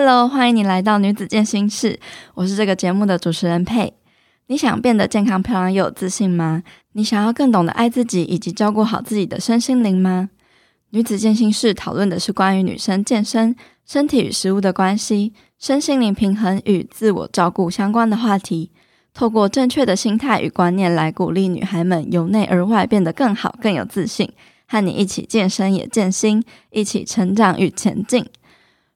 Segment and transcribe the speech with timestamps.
[0.00, 1.98] Hello，欢迎你来到女子健心室，
[2.34, 3.92] 我是这个节目的主持人佩。
[4.46, 6.62] 你想变得健康、漂亮又有自信吗？
[6.92, 10.30] 你想要更懂得爱自己以及照顾好自己的身心灵吗？
[10.90, 18.70] 女子健心室讨论的是关于女生健身、身体与食物的关系、身心灵平衡与自我照顾相关的话题。
[19.12, 24.30] 透过正确的心态与观念来鼓励女孩们由内而外变得更好、更有自信，
[24.68, 28.24] 和你一起健身也健心，一起成长与前进。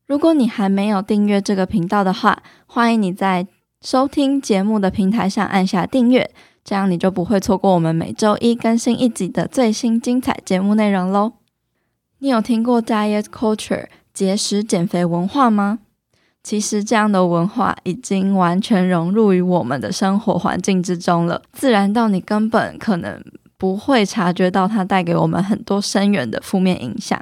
[0.07, 3.47] 如果你还没有订阅这个频道的话，欢迎你在
[3.81, 6.31] 收听节目的平台上按下订阅，
[6.65, 11.33] 这样你就不会错过我们每周一更新一集的最新精彩节目内容喽。
[12.19, 15.79] 你有听过 diet culture 节食减肥文化吗？
[16.43, 23.23] 其实这样的文化已经完全融入于我们的生活环境之中了，自然到你根本可能
[23.57, 27.21] 不会察觉到它带给我们很多深远的负面影响，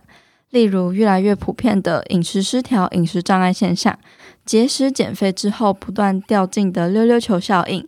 [0.51, 3.99] 例如越来越普遍的饮食失调、饮食障碍现象。
[4.45, 7.87] 节食减肥之后不断掉进的溜溜球效应，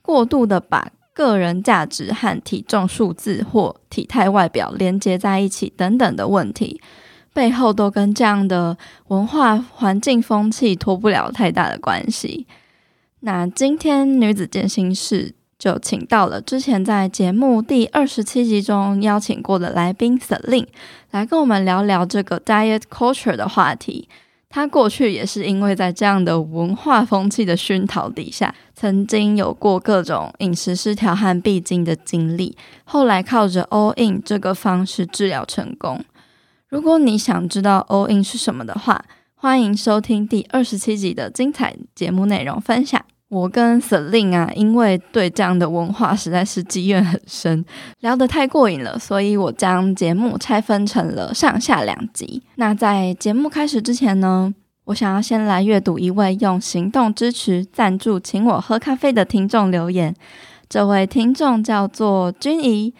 [0.00, 6.80] 过度的把个人价值和体重数字或体态外表连接在一起等等的问题，
[7.34, 8.78] 背后都跟这样的
[9.08, 12.46] 文化环境风气脱不了太大的关系。
[13.20, 20.66] 那今天女子健心室就请到了之前在节目第二十七集中邀请过的来宾 Celine
[21.10, 24.08] 来跟我们聊聊这个 diet culture 的话题。
[24.48, 36.02] 他过去也是因为在这样的文化风气的熏陶底下，曾经有过各种饮食失调和闭经的经历，后来靠着 All In 这个方式治疗成功。
[36.68, 39.04] 如果你想知道 All In 是什么的话，
[39.36, 43.00] 欢迎收听第二十七集的精彩节目内容分享。
[43.30, 47.64] 我跟 Celine 啊，因为对这样的文化实在是积怨很深，
[48.00, 52.42] 聊得太过瘾了，所以我将节目拆分成了上下两集。
[52.56, 54.52] 那在节目开始之前呢，
[54.86, 60.12] 我想要先来阅读一位用行动支持赞助请我喝咖啡的听众留言。
[60.68, 62.92] 这位听众叫做君怡，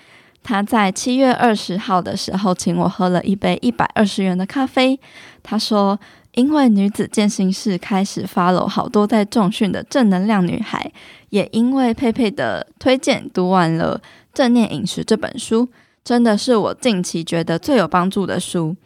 [0.45, 5.01] 他在七月二十号的时候请我喝了一杯一百二十元的咖啡。
[5.43, 5.99] 他说。
[6.35, 10.91] 因为女子健心室开始 follow 好多在重训的正能量女孩，
[11.31, 14.01] 也因为佩佩的推荐读完了
[14.33, 15.69] 《正念饮食》这本书，
[16.05, 18.77] 真的是我近期觉得最有帮助的书。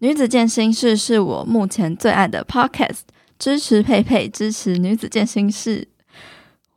[0.00, 3.00] 女子健心室是我目前最爱的 podcast，
[3.38, 5.88] 支持佩佩，支持女子健心室。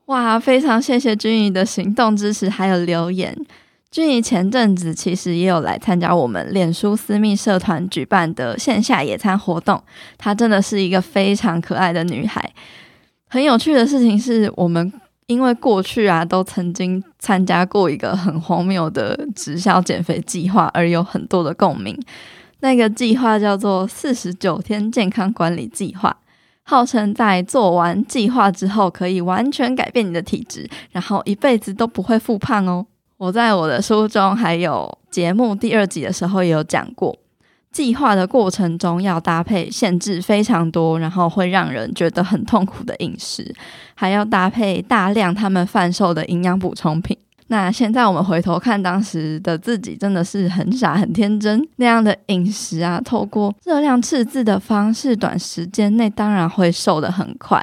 [0.06, 3.38] 哇，非常谢谢君怡的行动支持还有留言。
[3.91, 9.81] 俊怡前阵子其实也有来参加我们脸书私密社团举办的线下野餐活动，
[10.16, 12.53] 她真的是一个非常可爱的女孩。
[13.27, 14.94] 很有趣的事情是我们
[15.25, 22.00] 因为过去啊都曾经参加过一个很荒谬的直销减肥计划，而有很多的共鸣。
[22.59, 26.16] 那个计划叫做四十九天健康管理计划，
[26.61, 32.85] 号称在做完计划之后可以完全改变你的体质，然后一辈子都不会复胖哦。
[33.19, 37.13] 我在我的书中还有节目第二集的时候也有讲过，
[37.69, 43.53] 计划的过程中要搭配限制非常多，然后会让人觉得很痛苦的饮食，
[43.94, 47.18] 还要搭配大量他们贩售的营养补充品。
[47.47, 51.68] 那现在我们回头看当时的自己，真的是很傻很天真。
[51.75, 57.62] 那样的饮食啊，透过热量赤字的方式，短时间内当然会瘦得很快。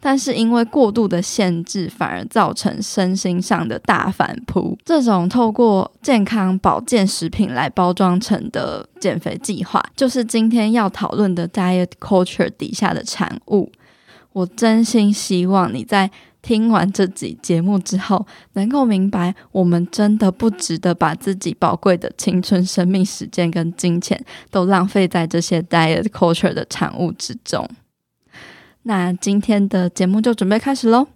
[0.00, 4.76] 但是因为过度的限制，反而造成身心上的大反扑。
[4.84, 13.70] 这种透过健康保健食品来包装成的减肥计划，就是今天要讨论的 diet culture 底下的产物。
[14.32, 27.68] 我真心希望你在听完这集节目之后，能够明白，我们真的不值得把自己宝贵的青春、生命、时间跟金钱都浪费在这些 diet culture 的产物之中。
[28.82, 31.08] 那今天的节目就准备开始喽，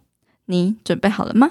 [0.47, 1.51] 你准备好了吗？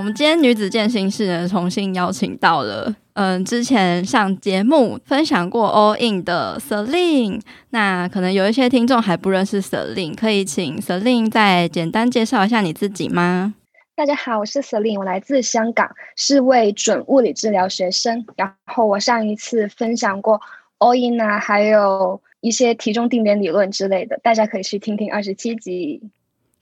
[0.00, 2.96] 我们今天女子健心室呢，重新邀请到了。
[3.12, 13.52] 嗯，之前上节目分享过 All In 的 Celine，那可能有一些听众还不认识 Celine，可以请 Celine 再简单介绍一下你自己吗？
[13.94, 18.24] 大家好，我是 Celine，我来自香港，是位准物理治疗学生。
[18.36, 20.40] 然后我上一次分享过
[20.78, 26.00] All In 啊，还有一些体重定点理论之类的，大家可以去听听二十七集。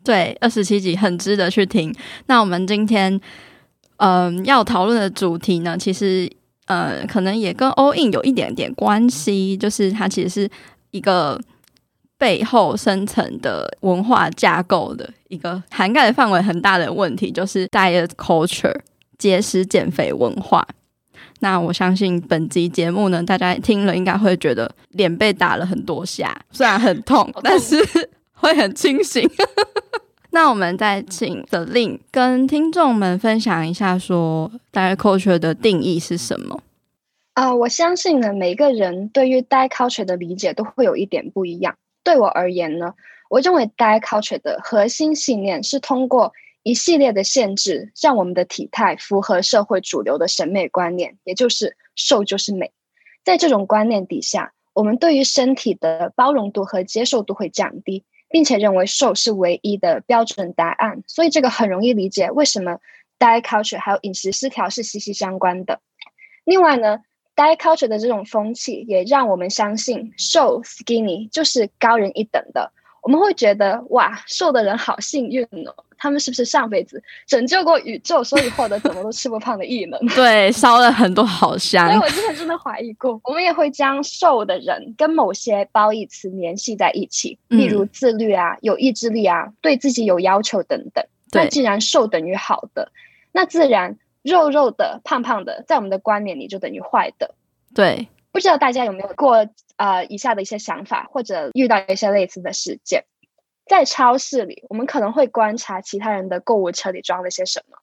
[0.09, 1.95] 对，二十七集很值得去听。
[2.29, 3.21] 那我们今天
[3.99, 6.31] 嗯要讨论的主题呢，其实。
[6.69, 10.51] 呃，可能也跟 All In 有一点点关系，就是它其实是
[10.91, 11.41] 一个
[12.19, 18.79] 背后深层的文化架构的一个涵盖的范围很大的问题，就是 diet culture
[19.17, 20.63] 节食减肥文化。
[21.41, 27.77] 那我相信本集节目呢，大家听了应该会觉得脸被打了很多下，虽然很痛，但是
[28.41, 29.29] 会很清醒。
[30.31, 36.61] 那我们再请 The Link 跟听众们分享一下，说 diet culture 的定义是什么？
[37.35, 41.77] 啊、呃，我相信呢，每个人对于 diet culture 的理解都会有一点不一样。
[42.05, 42.95] 对我而言呢，
[43.31, 46.33] 我认为 diet culture 的核心信念是通过
[46.63, 52.71] 一系列的限制，让我们的体态符合社会主流的审美观念，也就是瘦就是美。
[53.25, 58.05] 在这种观念底下，我们对于身体的包容度和接受度会降低。
[58.29, 62.79] 并且认为瘦是唯一的标准答案，所以这个很容易理解为什么
[63.19, 65.81] diet culture 还有饮食失调是息息相关的。
[66.45, 67.01] 另外呢
[67.35, 72.73] ，diet culture 的这种风气也让我们相信瘦 skinny 就是高人一等的。
[73.09, 79.99] 我们会觉得哇，瘦的人好幸运哦，他们是不是上辈子拯救过宇宙，所以获得怎么都吃不胖的异能？
[80.15, 81.87] 对，烧了很多好香。
[81.89, 83.19] 所以我之前真的怀疑过。
[83.25, 91.03] 我们也会将瘦的人跟某些褒义词联系在一起，例如自律啊、有意志力啊、对自己有要求等等。
[91.33, 92.93] 那既然瘦等于好的，
[93.33, 97.35] 那自然肉肉的、胖胖的，在我们的观念里就等于坏的。
[97.75, 98.09] 对，
[98.39, 99.49] 不知道大家有没有过？
[99.79, 103.05] 呃，以下的一些想法，或者遇到一些类似的事件，
[103.67, 107.79] 在超市里，我们可能会观察其他人的购物车里装了些什么。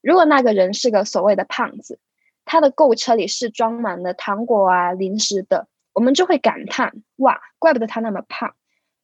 [0.00, 2.00] 如果那个人是个所谓的胖子，
[2.44, 8.54] 他的购物车里是装满了糖果啊、零食的，我们就会感叹：哇，怪不得他那么胖，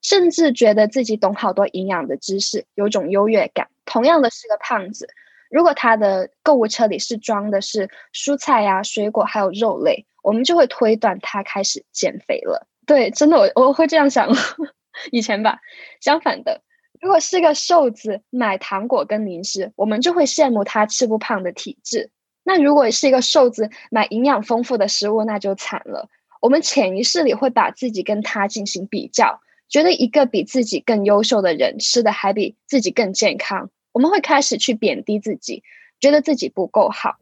[0.03, 3.69] 甚至觉得自己懂好多营养的知识，有种优越感。
[3.85, 5.09] 同样的是个胖子，
[5.51, 10.07] 如果他的购物车里是装的是蔬菜呀、水果还有肉类。
[10.23, 12.67] 我们就会推断他开始减肥了。
[12.85, 14.29] 对，真的，我我会这样想。
[15.13, 15.61] 以前吧，
[16.01, 16.63] 相反的，
[17.01, 22.11] 如果是个瘦子买糖果跟零食，我们就会羡慕他吃不胖的体质。
[22.43, 26.09] 那如果是一个瘦子买营养丰富的食物，那就惨了。
[26.41, 35.63] 我们潜意识里会把自己跟他进行比较，觉得一个比自己更优秀的人吃的还比自己更健康，我们会开始去贬低自己，
[36.01, 37.17] 觉得自己不够好。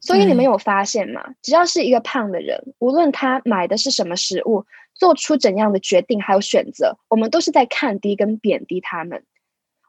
[0.00, 1.22] 所以你们有发现吗？
[1.24, 9.22] 嗯、只要是一个胖的人，无论他买的是什么食物，做出怎样的决定还有选择，我们都是在看低跟贬低他们。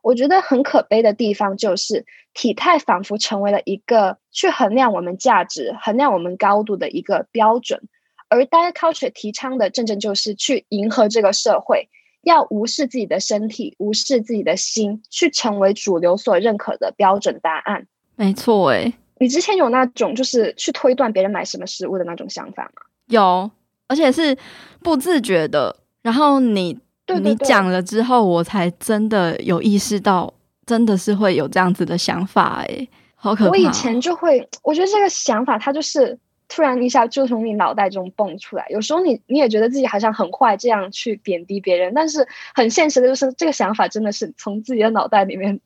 [0.03, 7.81] 我觉得很可悲的地方就是，体态仿佛成为了一个去衡量我们价值、衡量我们高度的一个标准。
[8.29, 11.89] 而 diet culture 提倡的，正正就是去迎合这个社会，
[12.23, 17.87] 要无视自己的身体，无视自己的心，去成为主流所认可的标准答案。
[18.15, 18.93] 没错，诶。
[19.19, 22.81] 你之前有那种就是去推断别人买什么食物的那种想法吗？
[23.07, 23.49] 有，
[23.87, 24.35] 而且是
[24.81, 25.75] 不自觉的。
[26.01, 26.75] 然后你
[27.21, 30.33] 你讲了之后，我才真的有意识到，
[30.65, 32.63] 真的是会有这样子的想法。
[32.67, 33.51] 哎，好可怕！
[33.51, 36.17] 我以前就会，我觉得这个想法它就是
[36.53, 38.65] 突然一下就从你脑袋中蹦出来。
[38.69, 45.59] 有时候你你也觉得自己好像很坏，这样去贬低别人，但是很现实的就是这个想法真的是从自己的脑袋里面。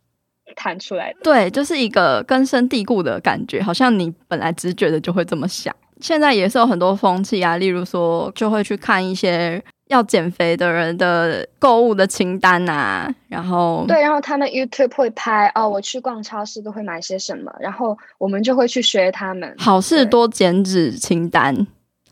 [0.55, 5.75] 弹出来的，对，就是一个根深蒂固的感觉，好像你本来直觉的就会这么想。
[5.99, 19.53] 现在也是有很多风气啊，例如说就会去看一些要减肥的人的购物的清单啊，然后对，然后他们 YouTube 会拍哦，我去逛超市都会买些什么，然后我们就会去学他们。
[19.57, 21.55] 好事多减脂清单。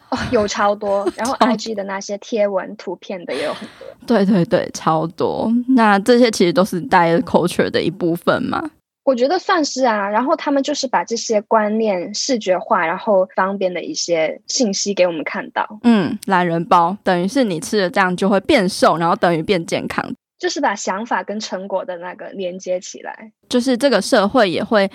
[0.09, 3.87] 哦，有超多， 然后 IG 的那些贴文图片的也有很多。
[4.05, 5.51] 对对对，超多。
[5.69, 8.69] 那这些其实都是 diet culture 的一部分嘛？
[9.03, 10.09] 我觉得算是啊。
[10.09, 15.67] 然后他们就是把这些观念视觉化，然后方便的一些信息给我们看到。
[15.83, 20.03] 嗯，懒人包等于是你吃了这样就会变瘦，然后等于变健康，
[20.37, 23.31] 就是把想法跟成果的那个连接起来。
[23.49, 24.89] 就是这个社会也会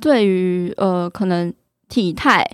[0.00, 1.52] 对于呃可能
[1.88, 2.46] 体态。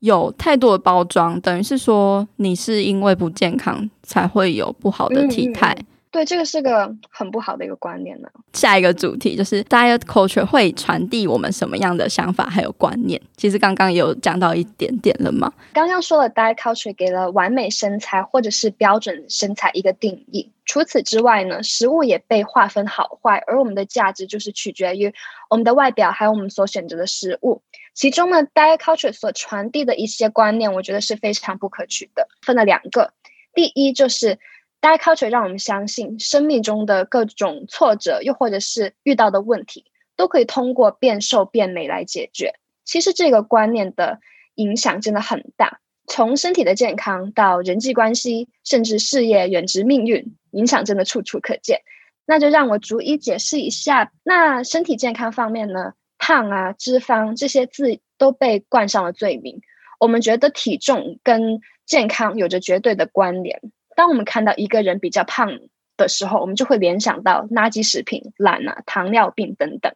[0.00, 5.76] 有太多的包装，等于是说你是因为不健康才会有不好的体态。
[5.78, 8.28] 嗯，对，这个是个很不好的一个观念呢。
[8.52, 13.20] 下一个主题就是 diet culture 会传递我们什么样的想法还有观念？
[13.36, 15.52] 其实刚刚也有讲到一点点了嘛。
[15.72, 20.50] 刚刚说了 diet culture 给了完美身材或者是标准身材一个定义。
[20.66, 25.12] 除此之外呢，食物也被划分好坏，而我们的价值就是取决于
[25.48, 27.62] 我们的外表还有我们所选择的食物。
[27.94, 32.28] 其中呢，diet culture 所传递的一些观念，我觉得是非常不可取的。
[32.42, 33.12] 分了两个，
[33.52, 34.38] 第一就是
[34.80, 39.84] diet culture 让我们相信，生命中的各种挫折，又或者是遇到的问题，
[40.16, 42.54] 都可以通过变瘦变美来解决。
[42.84, 44.20] 其实这个观念的
[44.54, 45.80] 影响真的很大。
[46.06, 51.82] 从身体的健康到人际关系，甚至事业远职命运，影响真的处处可见。
[52.26, 54.12] 那就让我逐一解释一下。
[54.24, 59.60] 那身体健康方面呢，胖啊、脂肪这些字都被冠上了罪名。
[60.00, 63.60] 我们觉得体重跟健康有着绝对的关联。
[63.96, 65.60] 当我们看到一个人比较胖
[65.96, 69.92] 的时候，我们就会联想到垃圾食品、懒啊、糖尿病等等。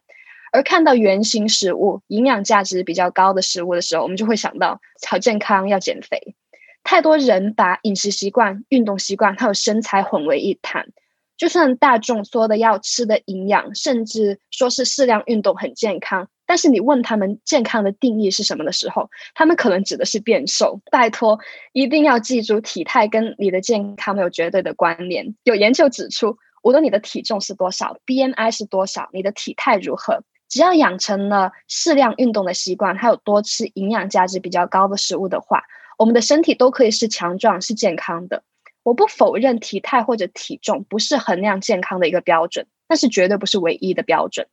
[0.53, 6.37] 而看到原型食物、营养价值比较高的食物的时候，我们就会想到好健康、要减肥。
[6.85, 10.87] 太多人把饮食习惯、运动习惯还有身材混为一谈。
[11.37, 20.81] 就算大众说的要吃的营养，甚至说是适量运动很健康，但是你问他们健康的定义是什么的时候，他们可能指的是变瘦。
[20.91, 21.39] 拜托，
[21.73, 25.35] 一定要记住，体态跟你的健康没有绝对的关联。
[25.45, 30.23] 有研究指出，无论你的体重是多少，BMI 是多少，你的体态如何。
[30.49, 35.63] 只要养成了适量运动的习惯，还有多吃营养价值比较高的食物的话，
[35.99, 38.43] 我们的身体都可以是强壮、是健康的。
[38.83, 44.47] 我不否认体态或者体重不是衡量健康的一个标准，但是绝对不是唯一的标准。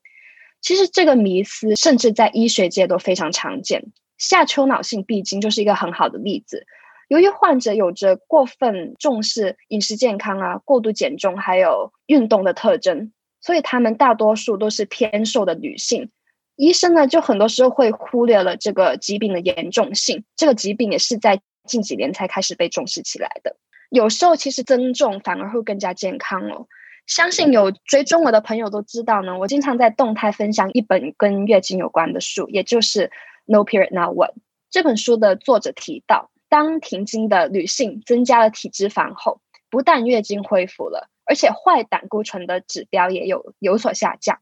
[0.61, 3.83] 其实这个迷思甚至在医学界都非常常见，
[4.17, 6.65] 下丘脑性闭经就是一个很好的例子。
[7.07, 13.11] 由于患者有着过分重视饮食健康啊、过度减重还有运动的特征。
[13.43, 16.11] 所以他们大多数都是偏瘦的女性，
[16.57, 20.23] 医生呢就很多时候会忽略了这个疾病的严重性。
[20.35, 23.55] 这个疾病也是在近几年才开始被重视起来的。
[23.89, 26.67] 有时候其实增重反而会更加健康哦。
[27.07, 33.07] 相信有追踪我的朋友都知道呢，我经常在动态分享一本跟月经有关的书，也就是
[33.45, 34.31] 《No Period Now What》
[34.69, 41.09] 这本书的作者提到，当停经的女性增加了体脂肪后，不但月经恢复了。
[41.23, 44.39] 而且坏胆固醇的指标也有有所下降，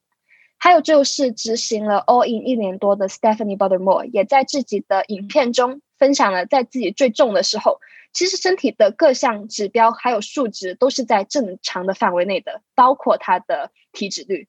[0.58, 7.80] 还有就是执行了 All In 一年多的 Stephanie Buttermore 也在自己的影片中分享了，在自己最重的时候，
[8.14, 14.48] 其实身体的各项指标还有数值都是在正常的范围内的，包括它的体脂率。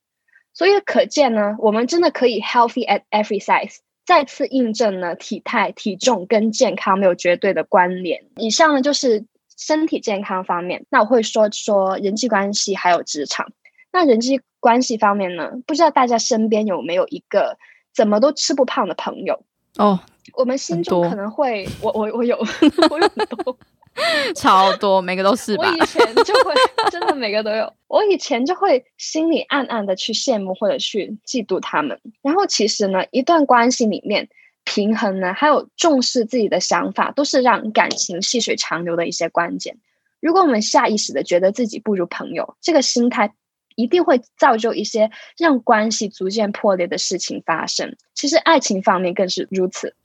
[0.53, 8.23] 所以可见呢，我们真的可以 healthy at every size，再次印证了体态、体重跟健康没有绝对的关联。
[8.35, 9.25] 以上呢就是。
[9.57, 13.51] 身体健康方面，那我会说说人际关系还有职场。
[13.91, 15.51] 那人际关系方面呢？
[15.67, 17.59] 不知道大家身边有没有一个
[17.93, 19.43] 怎么都吃不胖的朋友？
[19.77, 19.99] 哦，
[20.33, 22.37] 我们心中可能会， 我我我有，
[22.89, 23.57] 我有很多，
[24.35, 25.69] 超多，每个都是吧。
[25.69, 26.53] 我以前就会
[26.89, 31.99] 真的每个都有，我以前就会心里暗暗的去羡慕或者去嫉妒他们。
[32.21, 34.29] 然后其实呢，一段关系里面。
[34.63, 39.75] 平衡呢，还有重视自己的想法，都是让感情细水长流的一些关键。
[40.19, 43.33] 如果我们下意识的觉得自己不如朋友，这个心态
[43.75, 47.97] 一定会造就一些让关系逐渐破裂的事情发生。
[48.13, 49.95] 其实爱情方面更是如此。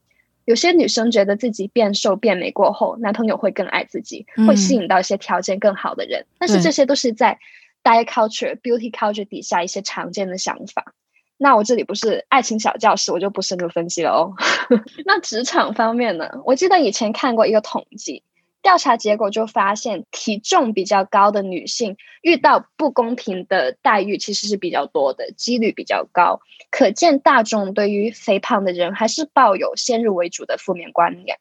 [0.46, 6.24] 有些女生觉得自己变瘦变美过后，男朋友会更爱自己，嗯、会吸引到一些条件更好的人。
[6.38, 7.38] 但是这些都是在
[7.84, 10.94] diet culture、beauty culture 底下一些常见的想法。
[11.36, 14.32] 那我这里不是爱情小教室，我就不深入分析了哦。
[15.04, 16.30] 那职场方面呢？
[16.46, 18.22] 我记得以前看过一个统计
[18.66, 26.40] 调查结果，就发现体重比较高的女性遇到不公平的待遇其实是比较多的，几率比较高。
[26.68, 31.38] 可见大众对于肥胖的人还是抱有先入为主的负面观念。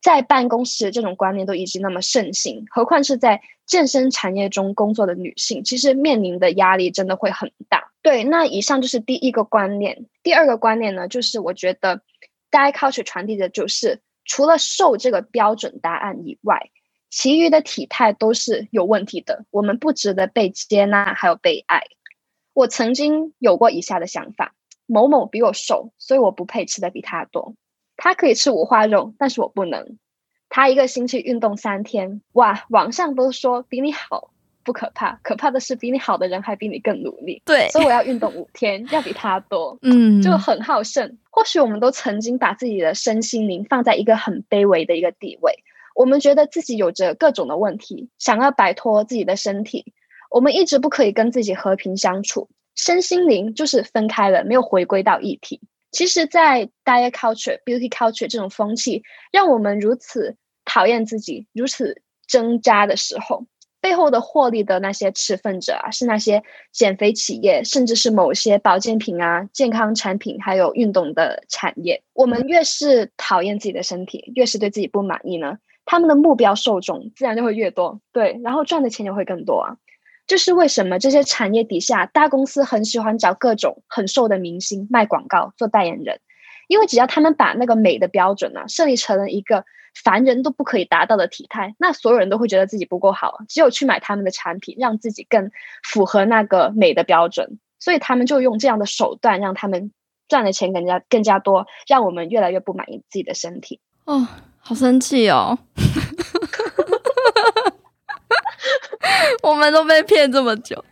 [0.00, 7.92] 在办公室，这种观念都已经那么盛行，何况是在健身产业中工作的女性，其实面临的压力真的会很大。
[8.00, 10.06] 对，那以上就是第一个观念。
[10.22, 12.00] 第二个观念呢，就是我觉得
[12.50, 16.70] 该 culture 传递的就是，除了瘦这个标准答案以外，
[17.10, 19.44] 其余的体态都是有问题的。
[19.50, 21.82] 我们不值得被接纳，还有被爱。
[22.54, 24.54] 我曾经有过以下的想法：
[24.86, 27.54] 某某比我瘦，所以我不配吃的比他多。
[27.96, 29.98] 他可以吃五花肉，但是我不能。
[30.48, 32.66] 他一个星期运动三天，哇！
[32.68, 34.31] 网上都说比你好，
[34.64, 37.42] 不可怕，可怕的是比你好的人还比你更努力。
[37.44, 39.78] 对，所以我要运动五天，要比他多。
[39.82, 41.18] 嗯，就很好胜。
[41.30, 45.54] 或许我们都曾经把自己的身心灵放在一个很卑微的一个地位，
[45.94, 49.92] 我们觉得自己有着各种的问题，想要摆脱自己的身体，
[50.30, 55.60] 我们一直不可以跟自己和平相处，身心灵就是分开了，没有回归到一体。
[55.90, 63.44] 其实，在 diet culture、beauty culture 这种风气让我们如此讨厌自己、如此挣扎的时候，
[63.82, 72.00] 背后的获利的那些持份者啊，是那些减肥企业，甚至是某些保健品啊、健康产品，还有运动的产业。
[72.14, 79.76] 我们越是讨厌自己的身体，越是对自己不满意呢，他们的目标受众自然就会越多，对，然后赚的钱也会更多啊。
[80.28, 86.20] 这是为什么这些产业底下大公司很喜欢找各种很瘦的明星卖广告做代言人，
[86.72, 89.66] 因为只要他们把那个美的标准呢、设立成了一个
[90.02, 95.50] 凡人都不可以达到的体态，那所有人都会觉得自己不够好，只有去买他们的产品，让自己更
[95.82, 97.58] 符合那个美的标准。
[97.78, 99.92] 所以他们就用这样的手段，让他们
[100.28, 103.80] 赚的钱更加更加多，让我们越来越不满意自己的身体。
[104.06, 104.26] 哦，
[104.60, 105.58] 好生气哦！
[109.42, 110.82] 我们都被骗这么久。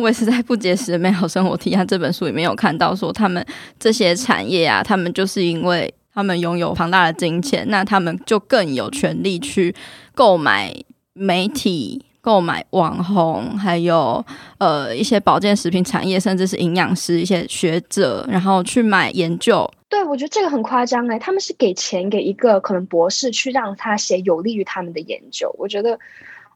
[0.00, 3.44] 我也是在《不节食的美好生活提案》这本书里面有看到说，他们
[3.78, 9.74] 这些产业啊，他们就是因为他们拥有庞大的金钱，那他们就更有权利去
[10.14, 10.74] 购买
[11.12, 14.24] 媒体、购买网红，还有
[14.58, 19.70] 呃一些保健食品产业，甚至是营养师、一些学者，然后去买研究。
[19.90, 25.98] 对，我觉得这个很夸张哎，他们是给钱给一个可能博士去让他写有利于他们的研究，我觉得。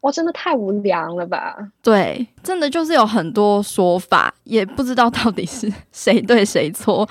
[0.05, 1.57] 哇，真的太无良了吧？
[1.83, 7.09] 对，真的就是有很多说法，也不知道到底是谁对谁错。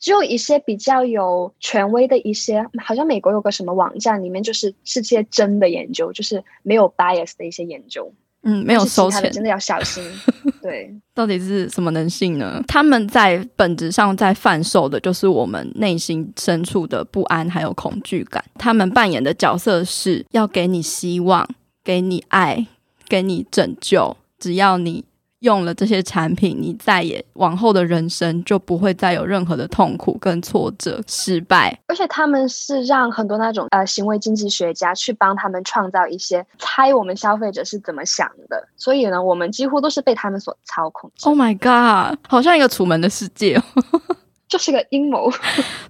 [0.00, 8.12] 只有一些比较有权威的一些，好像美国有个什么网站，里面就是世界真的研究，就是没有 bias 的一些研究。
[8.42, 10.02] 嗯，没有收钱，真的要小心。
[10.60, 12.60] 对，到底是什么能信呢？
[12.66, 18.44] 他们在本质上在贩售的就是我们内心深处的不安还有恐惧感。
[18.58, 21.48] 他们扮演的角色是要给你希望。
[21.84, 22.66] 给你爱，
[23.08, 24.16] 给你拯救。
[24.38, 25.04] 只要你
[25.40, 31.76] 用了这些产品，你再也往后的人生就不会再有任何的痛苦、跟挫折、失败。
[31.88, 38.68] 而且他们是让很多那种呃行为经济学家去帮他们创造一些猜我们消费者是怎么想的。
[38.76, 41.10] 所以呢，我们几乎都是被他们所操控。
[41.22, 43.62] Oh my god，好像一个楚门的世界哦，
[44.48, 45.28] 就是个阴谋。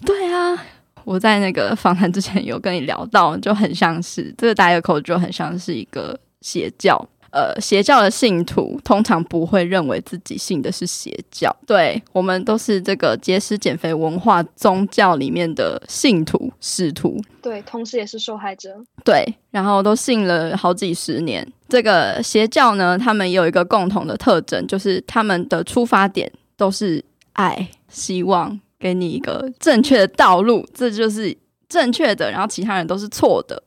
[0.06, 0.62] 对啊。
[1.04, 7.08] 我在那个访谈之前有跟你聊到，就很像是这个 Diet Coach 就很像是一个邪教。
[7.32, 18.68] 呃，邪教的信徒通常不会认为自己信的是邪教，对，我们都是这个节食减肥文化宗教里面的信徒使徒，对，同时也是受害者，
[19.02, 21.50] 对，然后都信了好几十年。
[21.70, 28.60] 这个邪教呢，他们也有一个共同的特征，就是他们的出发点都是爱、希望。
[28.82, 31.34] 给你一个正确的道路，这就是
[31.68, 33.62] 正确的，然后其他人都是错的，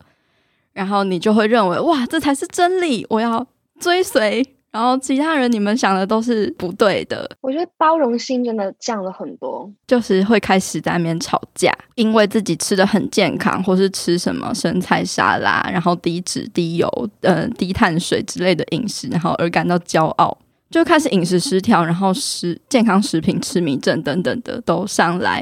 [0.74, 3.48] 然后你就会认为哇，这才是真理，我要
[3.80, 4.46] 追随。
[4.72, 7.26] 然后其他人你们想的都是不对的。
[7.40, 20.38] 我觉得包容性真的降了很多，就是会开始在那边吵架，因为自己吃的很健康，或是吃什么生菜沙拉，然后低脂、低油、呃低碳水之类的饮食，然后而感到骄傲。
[20.76, 25.42] 就开始饮食失调，然后食健康食品痴迷症等等的都上来，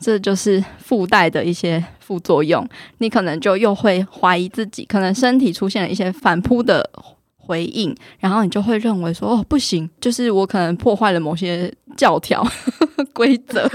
[0.00, 2.66] 这就是附带的一些副作用。
[2.96, 6.88] 你可能就又会怀疑自己，可能身体出现了一些反扑的
[7.36, 12.42] 回应，然后你就会认为说：“哦，不行，就是我可能破坏了某些教条
[13.12, 13.68] 规则，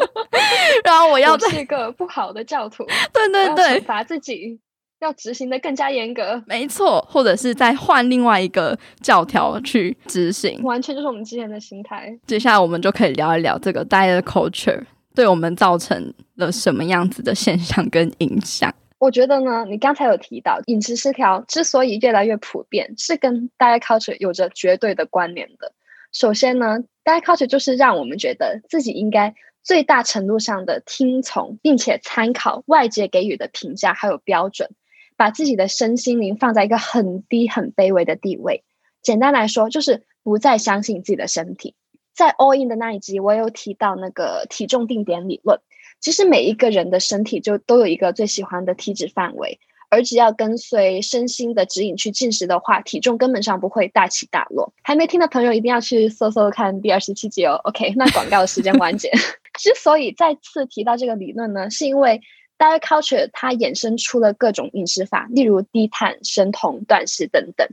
[0.84, 2.84] 然后我要是一个不好的教徒。
[3.10, 4.60] ”对对对，惩罚自己。
[5.02, 12.16] 要执行的更加严格，没错，或者是再换另外一个教条去执行，完全就是我们之前的心态。
[12.24, 14.80] 接下来我们就可以聊一聊这个 diet culture
[15.14, 18.72] 对我们造成了什么样子的现象跟影响。
[18.98, 25.72] 我觉得呢，你刚才有提到饮食失调之所以越来越普遍，是跟 diet culture 有着绝对的关联的。
[26.12, 29.34] 首先呢，diet culture 就是让我们觉得自己应该
[29.64, 34.70] 最大程度上的听从，并且参考外界给予的评价还有标准。
[35.16, 38.64] 把自己的身心灵放在一个很低、很卑微的地位。
[39.02, 41.74] 简单来说，就是不再相信自己的身体。
[42.14, 45.58] 在 All In 的那一集，我有提到那个体重定点理论。
[46.00, 54.72] 其实每一个人的身体就都有一个最喜欢的体脂范围，而只要跟随身心的指引去进食的话，体重根本上不会大起大落。
[54.82, 57.60] 还没听的朋友一定要去搜搜看第二十七集哦。
[57.64, 59.10] OK，那广告时间完结。
[59.58, 62.20] 之所以再次提到这个理论呢，是因为。
[62.62, 67.66] Diet culture 它衍生出了各种饮食法，例如低碳、生酮、断食等等。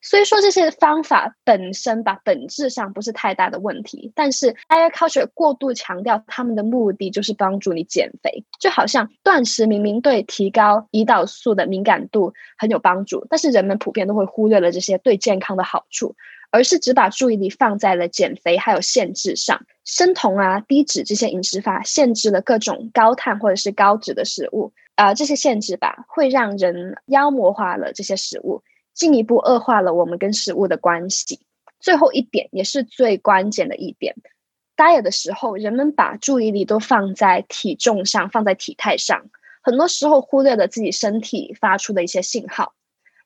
[0.00, 16.14] 虽说这些方法本身吧，本质上不是太大的问题，但是 Diet culture 过度强调他们的目的就是帮助你减肥，就好像断食明明对提高胰岛素的敏感度很有帮助，但是人们普遍都会忽略了这些对健康的好处。
[16.50, 28.62] 而是只把注意力放在了减肥还有限制上，生酮啊、低脂这些饮食法限制了各种高碳或者是高脂的食物，啊、这些限制吧会让人妖魔化了这些食物，
[28.94, 31.40] 进一步恶化了我们跟食物的关系。
[31.78, 34.14] 最后一点也是最关键的一点
[34.76, 39.30] ，diet 的时候，人们把注意力都放在体重上，放在体态上，
[39.62, 42.74] 很多时候忽略了自己身体发出的一些信号。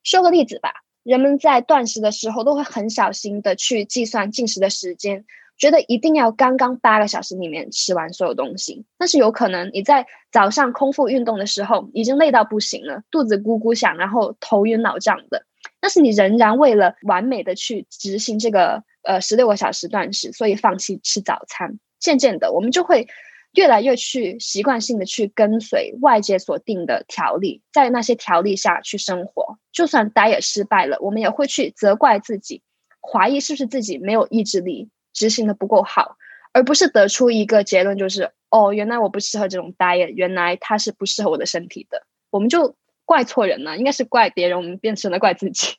[0.02, 0.82] 说个例子吧。
[1.05, 5.25] 人们在断食的时候都会很小心的去计算进食的时间，
[5.57, 8.85] 觉得一定要刚刚八个小时里面吃完所有东西。
[8.99, 15.45] 但是有可能你在早上空腹运动的时候已经累到不行了，肚子咕咕响，然后头晕脑胀的。
[15.79, 21.79] 但是你仍然为了完美的去执行这个呃十六个小时断食，所以放弃吃早餐。
[22.01, 23.07] 渐渐的，我们就会
[23.55, 29.59] 越来越去习惯性的去跟随外界所定的条例，在那些条例下去生活。
[29.73, 32.62] 就算 diet 失败了，我们也会去责怪自己，
[33.01, 36.17] 怀疑是不是自己没有意志力，执行的不够好，
[36.53, 42.07] 而不是得出一个结论，就是哦，原来我不适合这种 diet，原来它是不适合我的身体的。
[42.31, 42.77] 我们就。
[43.07, 45.77] 怪错人了，应该是怪别人，我们变成了怪自己。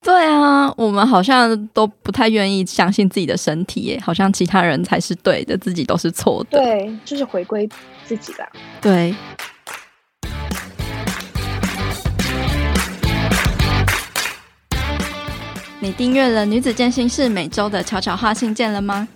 [0.00, 6.58] 对啊，我们好像都不太愿意相信自己的身体耶，好像其他人才是对的，自己都是错的。
[6.58, 7.68] 对，就是回归
[8.06, 8.48] 自己吧。
[8.80, 9.14] 对。
[15.80, 19.06] 你订阅了女子健心室每周的悄悄话信件了吗？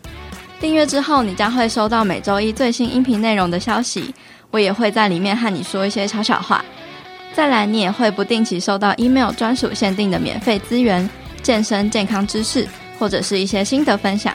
[0.60, 4.14] 订阅之后，你将会收到每周一最新音频内容的消息，
[4.50, 6.64] 我也会在里面和你说一些悄悄话。
[7.34, 11.08] 再来，你也会不定期收到 email 专属限定的免费资源、
[11.42, 12.68] 健身健康知识，
[12.98, 14.34] 或者是一些心得分享。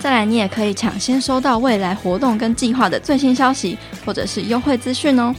[0.00, 5.32] 再来，你也可以抢先收到未来活动跟计划的最新消息，或者是优惠资讯哦。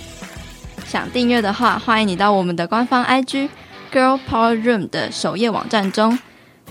[0.85, 3.49] 想订阅的话，欢迎你到我们的官方 IG
[3.91, 6.17] Girl Power Room 的首页网站中，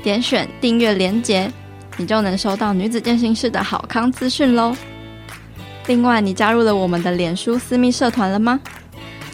[0.03, 1.53] 点选订阅连结，
[1.99, 4.75] 你就能收到女子健身室的好康资讯喽。
[5.88, 8.59] 另外，你加入了我们的脸书私密社团了吗？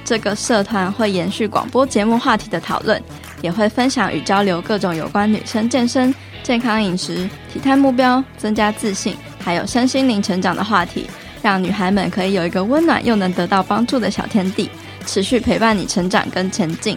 [0.04, 3.02] 这个社团会延续广播节目话题的讨论，
[3.42, 11.06] 也会分享与交流各种有关女生健身、健康饮食、体态目标、增加自信，还有身心灵成长的话题，
[11.42, 14.70] 让女孩们可以有一个温暖又能得到帮助的小天地，
[15.04, 16.96] 持续陪伴你成长跟前进。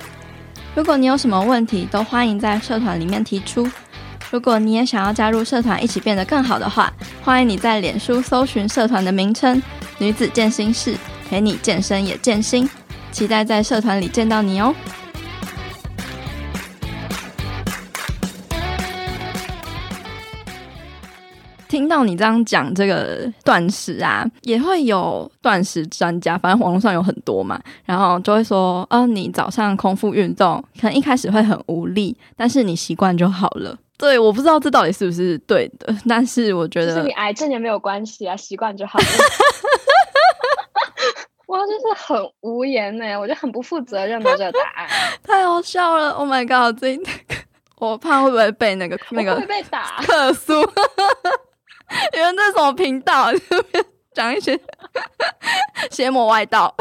[0.73, 3.69] 如果你有什么问题，都欢迎在社团里面提出。
[4.31, 9.61] 如果你也想要加入社团，一起变得更好的话，欢迎你在脸书搜寻社团的名称
[9.99, 10.95] “女子健心室”，
[11.29, 12.69] 陪你健身也健心。
[13.11, 14.73] 期待在社团里见到你哦！
[21.67, 33.77] 听到你这样讲这个断食啊，也会有断食专家，反正网络上有很多嘛，然后就会说，哦，你早上空腹运动，可能一开始会很无力，但是你习惯就好了。
[33.97, 39.05] 对，我不知道这到底是不是对的，但是我觉得，是你癌症也没有关系啊，习惯就好了。
[41.51, 44.87] 哇，就是很无言呢，我觉得很不负责任的这个答案，
[45.21, 46.97] 太好笑了！Oh my god，这
[47.77, 50.53] 我怕会不会被那个那个会被打客诉？
[52.13, 53.27] 因为这是什么频道？
[54.15, 54.57] 讲一些
[55.89, 56.73] 邪魔外道。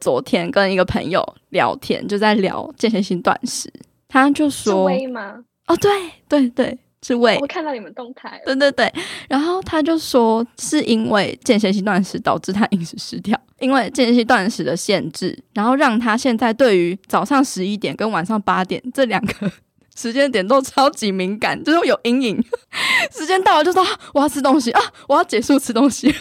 [0.00, 3.72] 昨天跟一个朋友聊天，就在聊间歇性断食，
[4.08, 5.90] 他就说：“是胃吗？”哦，对
[6.28, 6.78] 对对。
[7.02, 8.42] 是为，我看到你们动态了。
[8.46, 8.92] 对对对，
[9.28, 19.50] 然后他就说是因为间歇性断食导致他饮食失调，因为间歇性断食的限制，然后让他现在对于早上十一点跟晚上八点这两个
[19.96, 22.44] 时间点都超级敏感，就是有阴影。
[23.16, 23.82] 时间到了就说
[24.12, 26.14] 我要吃东西啊，我要结束吃东西，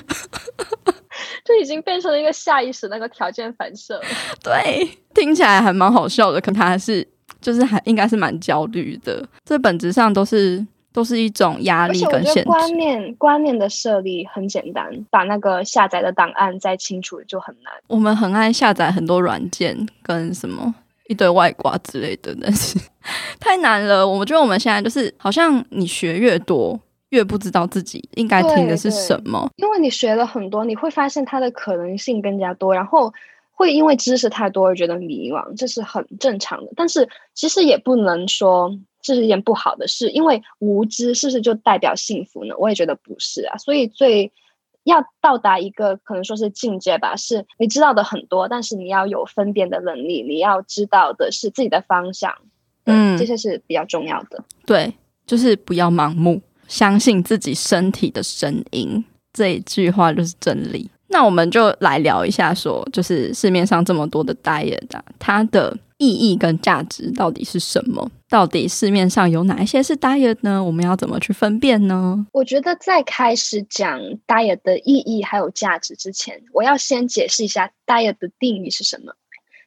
[1.56, 4.02] 就已经变成了一个下意识那个条件反射。
[4.44, 7.08] 对，听起来还蛮好笑的，可他还是
[7.40, 10.66] 就是还应该是蛮焦虑的，这本质上都是。
[10.96, 12.44] 都是一种压力跟限制。
[12.46, 17.74] 观念观念的设立很简单，把那个下载的档案再清除就很难。
[17.88, 20.74] 我们很爱下载很多软件跟什么
[21.10, 22.80] 一堆外挂之类的，但是
[23.42, 24.08] 太难了。
[24.08, 26.80] 我觉得我们现在就是好像你学越多，
[27.16, 29.50] 越不知道自己应该听的是什么。
[29.56, 33.12] 因为你学了很多，你会发现它的可能性更加多，然后
[33.52, 36.72] 会因为知识太多而觉得迷茫，这是很正常的。
[36.76, 38.78] 但是其实也不能说。
[39.08, 42.56] 这是一件不好的事，因为无知是不是就代表幸福呢？
[42.58, 43.56] 我也觉得不是啊。
[43.56, 44.32] 所以最
[44.84, 52.34] 要到达一个可能说是境界吧，是你知道的很多，但是你要有分辨的能力，你要知道的是自己的方向，
[52.86, 54.44] 嗯，这些是比较重要的。
[54.66, 54.92] 对，
[55.28, 60.90] 就是不要盲目，相信自己身体的声音，这一句话就是真理。
[61.08, 65.78] 那我们就来聊一下说，就是市面上这么多的 diet 啊，它的。
[65.98, 68.12] 意义跟价值到底是什么？
[68.28, 70.62] 到底市面上有哪一些是 diet 呢？
[70.62, 72.28] 我们要怎么去分辨呢？
[72.34, 79.14] 我觉得在开始讲 diet 的意义还有价值之前，我要先解释一下 diet 的定义是什么。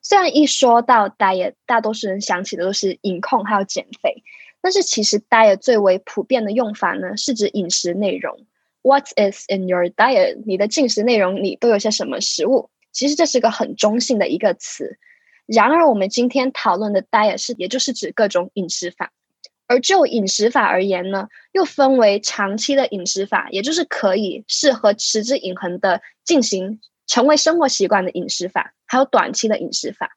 [0.03, 4.23] 虽然一说到 diet，大多数人想起的都是饮控还有减肥，
[4.61, 8.47] 但是其实 diet 最为普遍的用法呢，是指饮食内容。
[8.83, 10.43] What is in your diet？
[10.47, 12.71] 你的进食内容里都有些什么食物？
[12.93, 14.99] 其实这是个很中性的一个词。
[15.47, 19.13] 然而，我们今天讨论的 diet 是，也就是指各种饮食法。
[19.67, 30.11] 而就饮食法而言呢，又分为长期的饮食法，也就是可以适合持之以恒的进行，成为生活习惯的饮食法，还有短期的饮食法。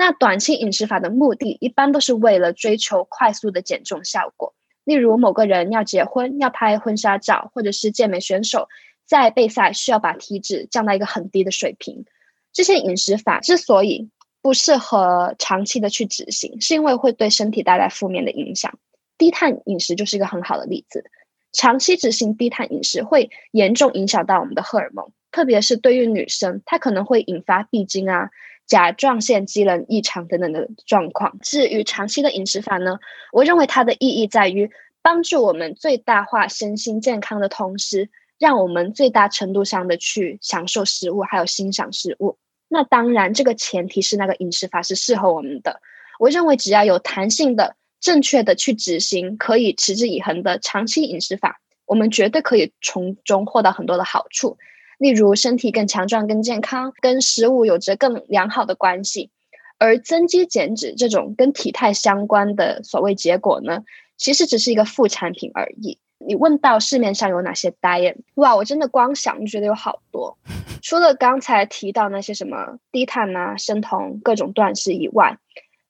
[0.00, 4.54] 那短期饮食法的目的，一般都是为了追求快速的减重效果。
[4.84, 8.66] 例如，某个人要结婚，要拍婚纱照，或者是健美选手
[9.04, 12.06] 在备赛需要把体脂降到一个很低的水平。
[12.50, 14.08] 这些饮食法之所以
[14.40, 18.78] 不适合长期的去执行，是因为会对身体带来负面的影响。
[19.18, 21.04] 低碳饮食就是一个很好的例子。
[21.52, 28.30] 长期执行低碳饮食会严重影响到我们的荷尔蒙，特别是对于女生，它可能会引发闭经啊、
[28.70, 31.38] 甲状腺机能异常等等的状况。
[31.42, 32.98] 至于长期的饮食法呢，
[33.32, 34.70] 我认为它的意义在于
[35.02, 42.38] 帮助我们最大化身心健康的同时，让我们最大程度上的去享受食物，还有欣赏食物。
[42.68, 45.82] 那当然，这个前提是那个饮食法是适合我们的。
[46.18, 47.76] 我认为只要有弹性的。
[48.00, 54.56] 正确的去执行可以持之以恒的长期饮食法，我们绝对可以从中获得很多的好处，
[55.00, 59.30] 例如身体更强壮、更健康，跟食物有着更良好的关系。
[59.78, 63.82] 而增肌减脂这种跟体态相关的所谓结果呢，
[64.18, 65.98] 其实只是一个副产品而已。
[66.18, 70.36] 你问到市面上有哪些 diet，哇，我真的光想就觉得有好多，
[70.82, 75.38] 除了刚才提到那些什么低碳啊、生酮各种断食以外。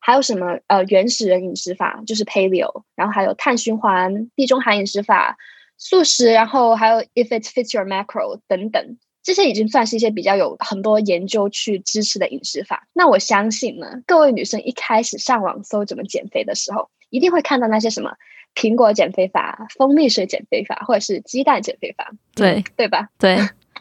[0.03, 0.57] 还有什么？
[0.65, 5.37] 呃，原始人饮食法就是 Paleo，然后还有碳循环、地中海饮食法、
[5.81, 12.87] 素食，然后还有 If it fits your macro 等等，这些已经算是一些比较有很多研究去支持的饮食法。
[12.93, 18.13] 那我相信呢，各位女生一开始上网搜怎么减肥的时候，一定会看到那些什么
[18.53, 23.09] 苹果减肥法、蜂蜜水减肥法，或者是鸡蛋减肥法，对对吧？
[23.17, 23.39] 对，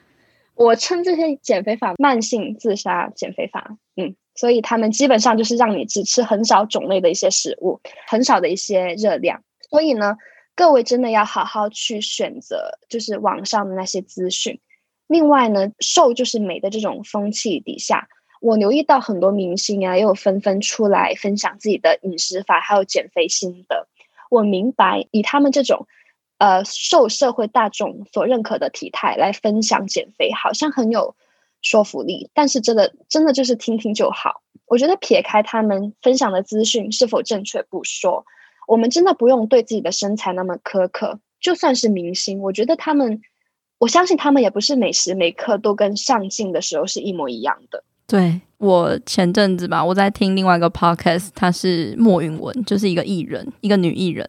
[0.57, 4.17] 我称这些减肥法慢性自杀减肥法，嗯。
[4.37, 9.43] 所以他们基本上就是让你只吃很少种类的一些食物，很少的一些热量。
[9.69, 10.17] 所以呢，
[10.61, 14.61] 各位真的要好好去选择，就是网上的那些资讯。
[15.07, 18.11] 另外呢，瘦就是美的这种风气底下，
[18.43, 23.89] 我留意到很多明星啊，又纷纷出来分享自己的饮食法，还有减肥心得。
[24.29, 25.87] 我明白，以他们这种
[26.37, 31.17] 呃受社会大众所认可的体态来分享减肥，好像很有。
[31.63, 34.43] 说服力，但是真的真的就是听听就好。
[34.67, 38.25] 我觉得撇开他们分享的资讯是否正确不说，
[38.71, 41.19] 我们真的不用对自己的身材那么苛刻。
[41.41, 43.21] 就算是明星，我觉得他们，
[43.79, 47.83] 我相信他们也不是每时每刻都跟上镜的时候是一模一样的。
[48.07, 54.29] 对，我前阵子吧，我在听另外一个 podcast，他是莫允雯，就是一个艺人，一个女艺人。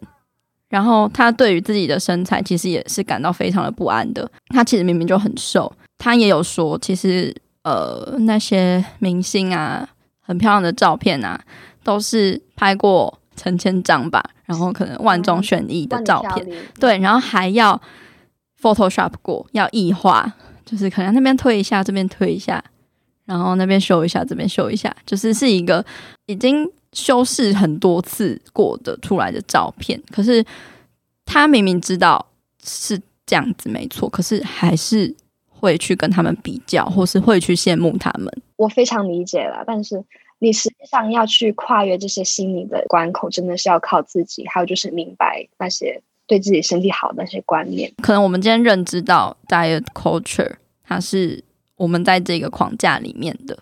[0.69, 4.31] 然后她对于自己的身材其实也是感到非常的不安的。
[4.47, 5.71] 她其实明明就很瘦。
[5.99, 9.87] 她也有说，其实呃，那些明星啊，
[10.19, 11.39] 很漂亮的照片啊，
[11.83, 16.47] 都是拍过成千张吧，然后可能万中选一的照片，
[16.79, 17.81] 对，然后还要
[18.61, 20.31] Photoshop 过，要异化，
[20.65, 22.63] 就是可能那边推一下，这边推一下，
[23.25, 25.83] 然后那边修一下，这边修一下，就是是一个
[26.25, 30.01] 已经修饰很多次过的出来的照片。
[30.11, 30.45] 可是
[31.25, 32.25] 他明明知道
[32.63, 35.15] 是这样子没错，可是还是。
[35.63, 38.27] 会去跟他们比较，或是会去羡慕他们。
[38.55, 40.03] 我非常理解了，但是
[40.43, 44.43] 你实际上要去跨越这些心理的关口，真的是要靠自己。
[44.47, 47.93] 还有就是明白那些对自己身体好的那些观念。
[48.01, 51.43] 可能我们今天认知到 diet culture，它是
[51.75, 53.55] 我们在这个框架里面的。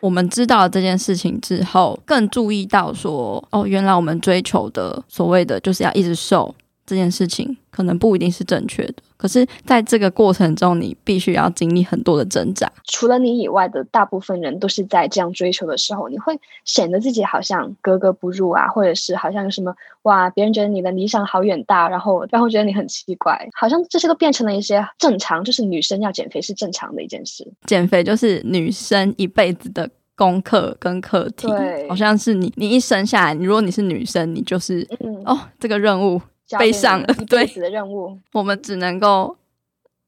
[0.00, 6.52] 我们知道了这件事情之后，更注意到说，哦，原来我们追求的所谓的就是要一直瘦。
[6.90, 12.68] 这件事情可能不一定是正确的，可是在这个过程中，你必须要经历很多的挣扎。
[12.84, 19.72] 除了你以外的大部分人都是在这样追求的时候，你会显得自己好像格格不入啊，或者是好像有什么
[20.02, 27.46] 哇，别人觉得你的理想好远大，然后然后觉得你很奇怪，好像这些都变成了一些正常，就是女生要减肥是正常的一件事。
[27.66, 31.46] 减肥就是女生一辈子的功课跟课题，
[31.88, 36.20] 好像是你你一生下来，如果你是女生，你就是、嗯、哦这个任务。
[36.58, 39.36] 背上了，对，的任务，我们只能够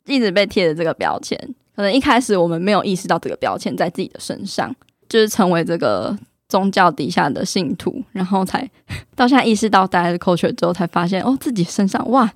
[0.06, 1.38] 一直被贴着这个标签。
[1.74, 4.74] 可能一开始我们没有意识到这个标签在自己的身上，
[5.08, 6.16] 就是成为这个
[6.48, 8.68] 宗教底下的信徒，然后才
[9.14, 12.30] 到现在意识到大家的 culture 之后，才发现哦，自己身上哇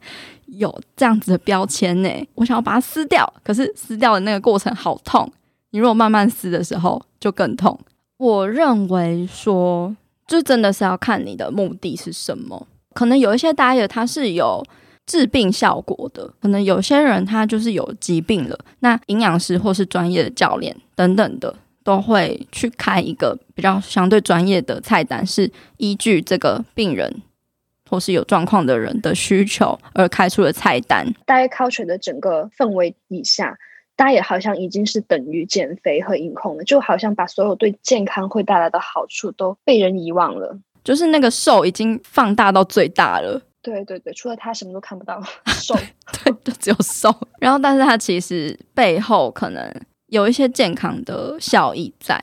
[0.47, 2.09] 有这样子的标签呢。
[2.35, 5.31] 我想要把它撕掉，可是撕掉的那个过程好痛。
[5.71, 7.79] 你如果慢慢撕的时候，就更痛。
[8.17, 9.95] 我认为说，
[10.27, 12.67] 就真的是要看你的目的是什么。
[12.97, 14.65] 可能有一些 diet 它是有
[15.05, 21.55] 治病效果的，可能有些人他就是有疾病了，那营养师或是专业的教练等等的
[21.85, 27.23] 都会去开一个比较相对专业的菜单，是依据这个病人
[27.89, 31.07] 或是有状况的人的需求而开出的菜单。
[31.27, 33.57] Diet culture 的整个氛围底下
[33.97, 40.59] ，Diet 好像已经是等于减肥和饮控了，就好像把所有对健康会带来的好处都被人遗忘了。
[40.87, 43.43] 就是那个瘦已经放大到最大了。
[43.61, 45.21] 对对对，除了他什么都看不到，
[45.51, 45.75] 瘦
[46.25, 47.15] 对，就只有瘦。
[47.41, 49.71] 然后，但是他其实背后可能
[50.07, 52.23] 有一些健康的效益在，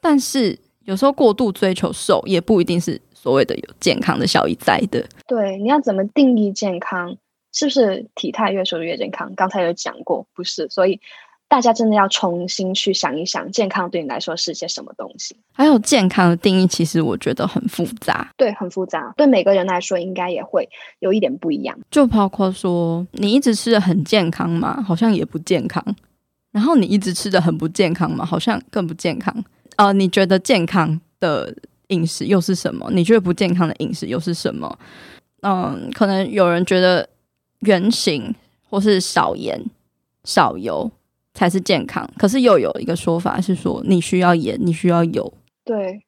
[0.00, 3.00] 但是有时候过度追求瘦也不一定是。
[3.20, 7.16] 所谓的有健康的效益在的，对，你要怎么定义健康？
[7.52, 9.34] 是不是体态越瘦越健康？
[9.34, 11.00] 刚才有讲过，不是，所以
[11.48, 15.36] 大家真的要重新去想一想，健康对你来说是些什么东西？
[15.52, 21.78] 还有健康的定义，其实我觉得很复杂，对，很复杂，对每个人来说应该也会有一点不一样。
[21.90, 25.82] 就包括说，你一直吃的很健康嘛，好像也不健康；
[26.52, 29.34] 然后你一直吃的很不健康嘛，好像更不健康。
[29.76, 31.54] 呃，你觉得健康的？
[31.88, 32.86] 饮食又是什么？
[32.92, 34.78] 你觉得不健康的饮食又是什么？
[35.40, 37.08] 嗯，可能有人觉得
[37.60, 38.34] 圆形
[38.68, 39.58] 或是少盐、
[40.24, 40.90] 少油
[41.38, 45.32] 才是健康，可是又有一个说法是说你需要盐，你需要油。
[45.64, 46.02] 对，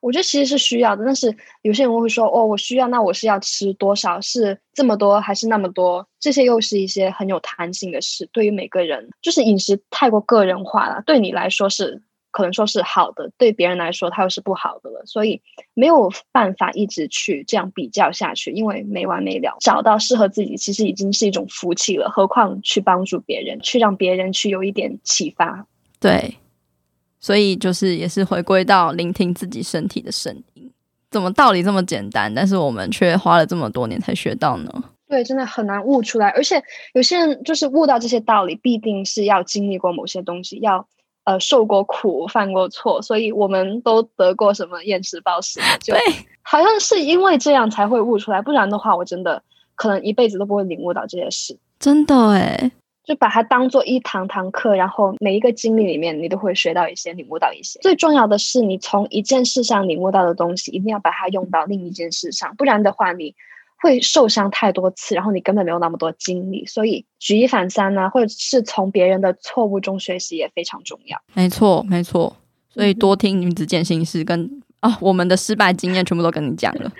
[0.00, 4.18] 我觉得其实是需要的，但是有些人会说：“哦，我需要，那我是要吃多少？
[4.22, 8.26] 是这么多还是那么多？”这些又是一些很有弹性的事。
[8.32, 11.02] 对于每个人，就是饮食太过个人化了。
[11.04, 12.02] 对你来说是。
[12.34, 15.40] 可能说是好的，对别人来说它又是不好的了，所以
[15.72, 19.56] 没有办法一直去这样比较下去，因为没完没了。
[19.60, 25.64] 找到适合自己，其实已经是一种福气了，何况去帮助别人，去让别人去有一点启发。
[26.00, 26.38] 对，
[27.20, 30.72] 所以就是也是回归到聆听自己身体的声音。
[31.12, 34.84] 怎么道理这么简单，但是我们却花了这么多年才学到呢？
[35.08, 36.30] 对，真的很难悟出来。
[36.30, 36.60] 而且
[36.94, 40.88] 有些人就是悟到这些道理，必定是要经历过某些东西，要。
[41.24, 45.94] 呃，受过苦，犯过错，所以我们都得过什么厌食暴食，就
[46.42, 49.42] 好像是因为这样才会悟出来，不然的话，我真的
[49.74, 51.58] 可能一辈子都不会领悟到这些事。
[51.78, 52.70] 真的诶，
[53.04, 57.80] 就把它当做一堂堂课，然后每一个经历里面，你都会学到一些，领悟到一些。
[57.80, 63.34] 最重要的是，你从一件事上领悟到的东西，一定要把它用到另一件事上，不然的话，你。
[63.84, 71.20] 会受伤太多次，然后你根本没有那么多精力，所以举一反三呢、啊，或者是从别人的错误中学习也非常重要。
[71.34, 72.34] 没错，没错，
[72.70, 76.90] 所以多听女子健心事跟啊、哦、我们的失败经验全部都跟你讲了，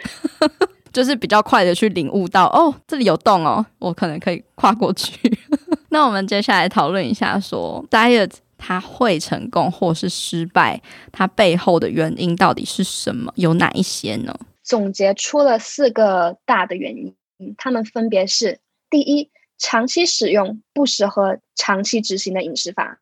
[0.92, 5.18] 就是比较快的去领悟到哦，这里有洞哦，我可能可以跨过去。
[5.88, 13.32] 那我们接下来讨论一下说，说 diet 它会成功或是失败，它背后的原因到底是什么？
[13.36, 14.34] 有哪一些呢？
[14.64, 17.14] 总结出了四个大的原因，
[17.58, 22.98] 它们分别是：第一，长期使用不适合长期执行的饮食法；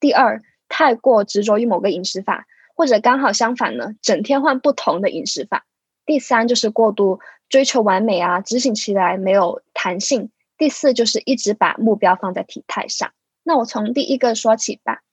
[0.00, 5.60] 第二，太过执着于某个饮食法，或者刚好相反呢，整天换不同的饮食法；
[6.04, 13.12] 第三，就是过度追求完美啊，执行起来没有弹性；第四，就是一直把目标放在体态上。
[13.44, 15.03] 那我从第一个说起吧。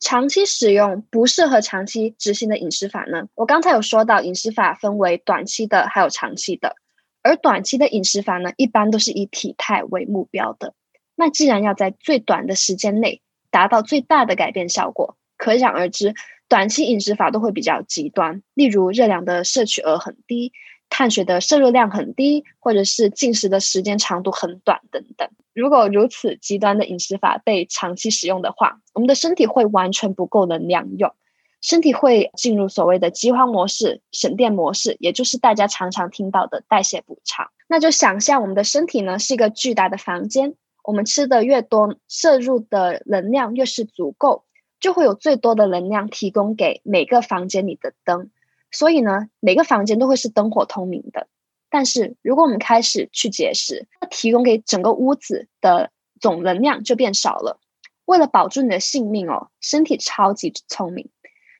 [0.00, 3.28] 长期使用不适合长期执行的饮食法呢？
[3.34, 6.74] 我刚才有说到，饮食法分为短期的，还有长期的。
[7.22, 10.74] 而短期的饮食法呢，一般都是以体态为目标的。
[11.14, 16.14] 那既然要在最短的时间内达到最大的改变效果，可想而知，
[16.48, 20.52] 短期饮食法都会比较极端，例如热量的摄取额很低。
[20.90, 25.26] 碳水的摄入量很低，或者是进食的时间长度很短等等。
[25.54, 31.12] 如果如此极端的饮食法被长期使用的话，我们的身体会完全不够能量用，
[31.60, 37.50] 身体会进入所谓的饥荒模式、省电模式，也就是大家常常听到的代谢补偿。
[37.68, 44.44] 那就想象我们的身体呢是一个巨大的房间，我们吃的越多，摄入的能量越是足够，
[44.80, 48.30] 就会有最多的能量提供给每个房间里的灯。
[48.70, 51.26] 所以呢，每个房间都会是灯火通明的。
[51.68, 57.60] 但是，如果我们开始去节食，那提供给整个屋子的总能量就变少了。
[58.06, 61.08] 为了保住你的性命哦，身体超级聪明，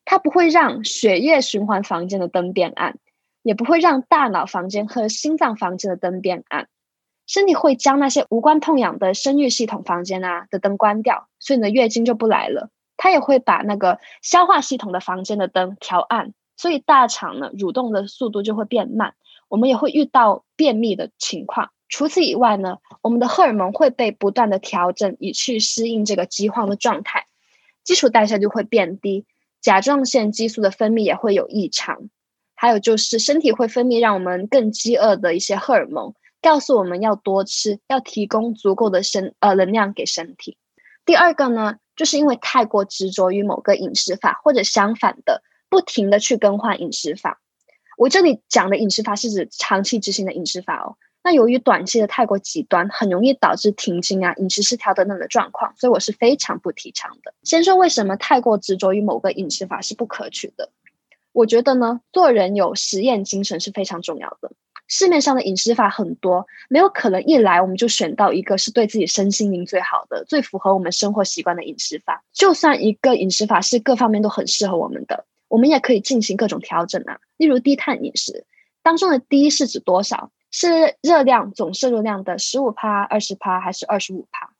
[0.04, 2.98] 它不会让血液循环房间的灯变暗，
[3.42, 6.68] 也不会让大脑房间和心脏房间的灯变暗。
[7.28, 12.70] 身体会将那些无关痛痒的生育系统房间啊的灯关掉，所以你的月经就不来了。
[12.96, 16.34] 它也会把那个消化系统的房间的灯调暗。
[16.60, 19.14] 所以大肠呢，蠕动的速度就会变慢，
[19.48, 21.70] 我们也会遇到便秘的情况。
[21.88, 27.24] 除此以外呢，我们的荷尔蒙会被不断的调整，以去适应这个饥荒的状态，
[27.82, 29.24] 基础代谢就会变低，
[29.62, 32.10] 甲状腺激素的分泌也会有异常。
[32.54, 36.12] 还有就是身体会分泌让我们更饥饿的一些荷尔蒙，
[36.42, 40.58] 告诉我们要多吃，要提供足够的身呃能量给身体。
[41.06, 45.42] 第二个呢，就是因为太过执着于某个饮食法，或者相反的。
[45.70, 47.40] 不停的去更换饮食法，
[47.96, 50.96] 我这里讲的饮食法是指长期执行的饮食法哦。
[51.22, 57.32] 那由于短期的太过极端，很容易导致停经啊、饮食失调等等的状况，所以我是非常不提倡的。
[57.42, 60.70] 先说为什么太过执着于某个饮食法是不可取的。
[61.32, 64.50] 我觉得呢，做人有实验精神是非常重要的。
[64.88, 72.24] 市面上的饮食法很多，没有可能一来我们就选到一个是对自己身心灵最好的、最符合我们生活习惯的饮食法。
[72.32, 77.18] 就算一个饮食法是各方面都很适合我们的，我们也可以进行各种调整啊。
[77.36, 78.46] 例如低碳饮食
[78.82, 80.30] 当中的低是指多少？
[80.52, 84.50] 是热量总摄入量的十五趴、二十趴还是二十五趴？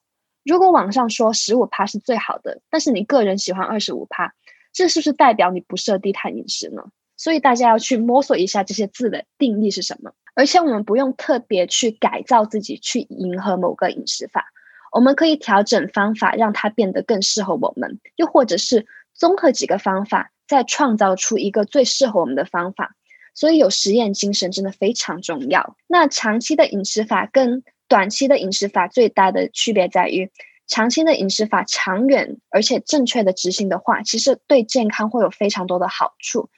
[0.45, 4.35] 如果网上说十五趴是最好的，但是你个人喜欢二十五趴，
[4.73, 6.85] 这是不是代表你不设低碳饮食呢？
[7.17, 10.13] 所以大家要去摸索一下这些字的定义是什么。
[10.35, 14.47] 而且我们不用特别去改造自己去迎合某个饮食法，
[14.93, 22.97] 我们可以调整方法让它变得更适合我们，又或者是综合几个方法，再创造出一个最适合我们的方法。
[23.33, 25.77] 所以有实验精神真的非常重要。
[25.87, 30.29] 那长期的饮食法跟短期的饮食法最大的区别在于，
[30.67, 36.51] 长期的饮食法长远而且正确的执行的话，其实对健康会有非常多的好处，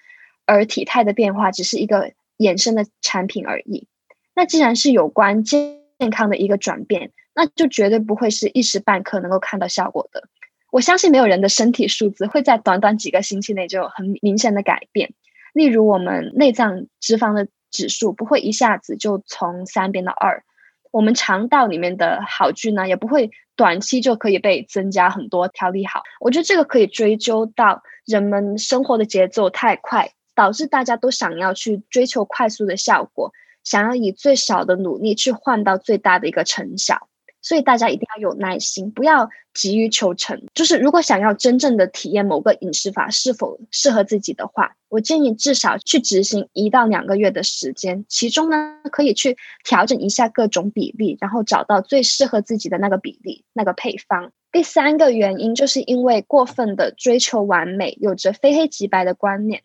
[0.47, 3.87] 而体态的变化只是一个衍生的产品而已。
[4.35, 10.25] 那既然是有关健健康的一个转变，那就绝对不会是一时半刻能够看到效果的。
[10.73, 15.13] 我相信没有人的身体素质会在短短几个星期内就有很明显的改变。
[15.53, 20.43] 例如，我们内脏脂肪的指数不会一下子就从三变到二，
[20.91, 26.01] 我们肠道里面的好菌呢，也不会短期就可以被增加很多调理好。
[26.21, 33.31] 我觉得这个可以追究到人们生活的节奏太快，导致大家都想要去追求快速的效果，
[33.63, 37.09] 想要以最少的努力去换到最大的一个成效。
[37.43, 40.41] 所以大家一定要有耐心，不要急于求成。
[40.55, 54.33] 就是如果想要真正的体验某个饮食法是否适合自己的话，我建议至少去执行一到两个月的时间，其中呢可以去调整一下各种比例，然后找到最适合自己的那个比例、那个配方。
[54.53, 59.63] 第三个原因就是因为过分的追求完美，有着非黑即白的观念。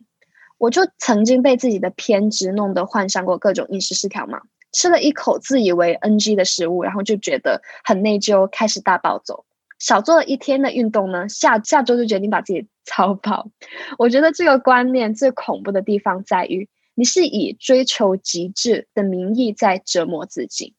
[0.58, 4.42] 我就曾经被自己的偏执弄得患上过各种饮食失调嘛。
[4.78, 9.44] 吃了一口自以为 NG 的食物，然后就觉得很内疚，开始大暴走。
[9.80, 13.50] 少做了一天的运动呢，下下周就决定把自己 操跑。
[13.98, 20.76] 我觉得这个观念最恐怖的地方在于，你是以追求极致的名义在折磨自己。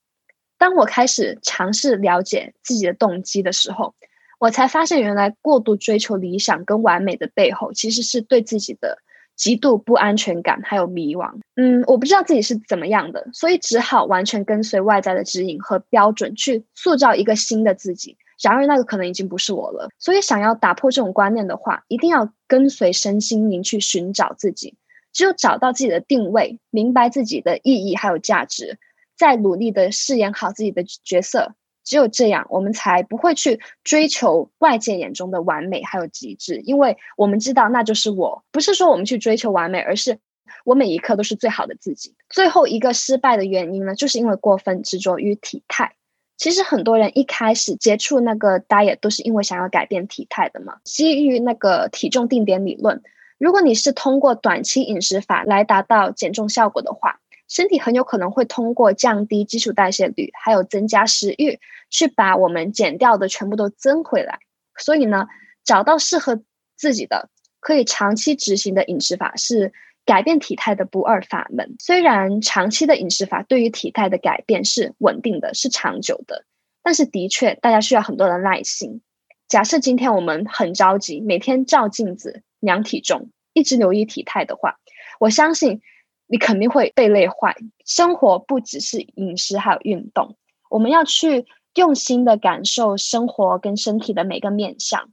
[0.59, 3.96] 当我开始尝试了解自己的动机的时候，
[4.38, 8.99] 我才发现原来过度追求理想跟完美的背后，其实是对自己的。
[9.39, 11.32] 极度不安全感，还有迷惘。
[11.55, 18.18] 嗯，我不知道自己是怎么样的，所以只好完全跟随外在的指引和标准去塑造一个新的自己。
[18.43, 19.89] 然而，那个可能已经不是我了。
[19.99, 24.74] 所以，想要打破这种观念的话，一定要跟随身心灵去寻找自己。
[25.12, 28.78] 只有找到自己的定位，明白自己的意义还有价值，
[29.16, 31.55] 再努力的饰演好自己的角色。
[31.89, 38.45] 只有这样，我们才不会去追求外界眼中的完美还有极致，因为我们知道那就是我。
[38.53, 40.18] 不是说我们去追求完美，而是
[40.66, 42.14] 我每一刻都是最好的自己。
[42.28, 45.95] 最后一个失败的原因呢，就是因为过分执着于体态。
[46.36, 50.76] 其实很多人一开始接触那个 diet 都是因为想要改变体态的嘛。
[50.84, 53.03] 基于那个体重定点理论，
[53.39, 57.18] 如果你是通过短期饮食法来达到减重效果的话，
[57.49, 64.38] 身体很有可能会通过降低基础代谢率，还有增加食欲，去把我们减掉的全部都增回来。
[64.76, 65.26] 所以呢，
[65.64, 66.42] 找到适合
[66.76, 69.72] 自己的、可以长期执行的饮食法，是
[70.05, 71.74] 改变体态的不二法门。
[71.80, 76.44] 虽然长期的饮食法对于体态的改变是稳定的、是长久的，
[76.82, 79.01] 但是的确大家需要很多的耐心。
[79.49, 84.78] 假设今天我们很着急，每天照镜子量体重，一直留意体态的话，
[85.18, 85.80] 我相信。
[86.29, 87.57] 你肯定会被累坏。
[87.85, 90.37] 生活不只是饮食，还有运动。
[90.70, 95.11] 我们要去用心的感受生活跟身体的每个面向。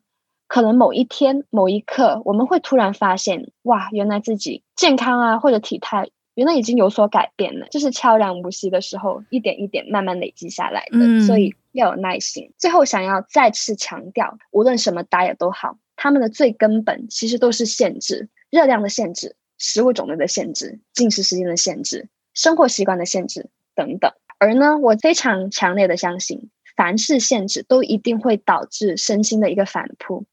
[0.48, 7.68] 可能某一天、某一刻，我们会突然发现，哇，原来自己健康啊，或者体态，原来已经有所改变了。
[7.70, 11.00] 就是悄然无息的时候，一点一点慢慢累积下来的。
[11.00, 11.22] 嗯。
[11.22, 12.52] 所以要有耐心。
[12.60, 19.36] 最后，想要再次强调，无论什么 diet 都好，他们的最根本其实都是限制，热量的限制。
[19.58, 24.12] 食物种类的限制、进食时间的限制、生活习惯的限制等等。
[24.38, 30.26] 而呢，我非常强烈的相信，凡是限制都一定会导致身心的一个反扑。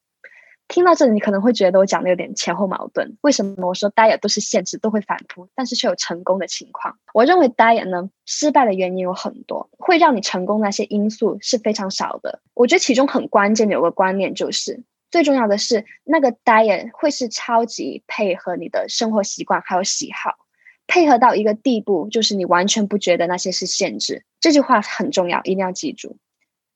[0.69, 3.19] 听到这里，你可能会觉得我讲的有点前后矛盾。
[3.21, 6.97] 为什么我说 diet 都是限制，都会反扑，但是却有成功的情况？
[7.13, 12.41] 我认为 diet 呢，失败的原因有很多，会让你成功那些因素是非常少的。
[12.55, 14.83] 我觉得其中很关键的有个观念就是。
[15.13, 20.39] 最重要的是，那个 diet 会是超级配合你的生活习惯还有喜好，
[20.87, 24.25] 配合到一个地步，就是你完全不觉得那些是限制。
[24.41, 26.17] 这句话很重要，一定要记住。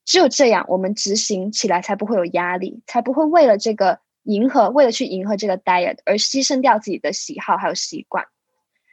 [0.04, 8.26] 只有这样，我们执行起来才不会有压力，才不会为了这个迎合，为了去迎合这个 diet 而牺牲掉自己的喜好还有习惯。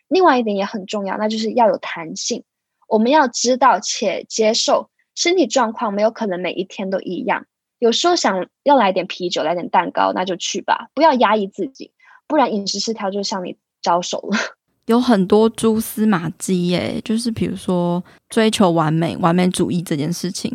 [0.08, 2.46] 另外一点也很重要，那就是要有弹性。
[2.88, 7.46] 我们要知道且接受身体状况没有可能每一天都一样。
[7.84, 11.92] 有时候想要来点啤酒，来点蛋糕，那就去吧，不要压抑自己，
[12.28, 14.38] 不然饮食失调就向你招手了。
[14.88, 20.50] 有很多蛛丝马迹耶，就是比如说追求完美、完美主义这件事情，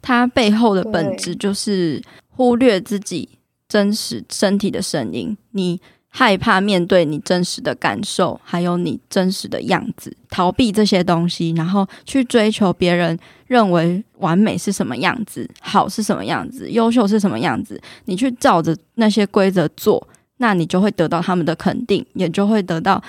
[0.00, 3.28] 它背后的本质就是忽略自己
[3.68, 5.36] 真实身体的声音。
[5.50, 5.78] 你
[6.10, 17.80] 害怕面对你真实的感受，还有你真实的样子，逃避这些东西，然后去追求别人认为完美是什么样子，好是什么样子，优秀是什么样子。
[18.04, 20.06] 你去照着那些规则做，
[20.36, 23.02] 那你就会得到他们的肯定，也就会得到。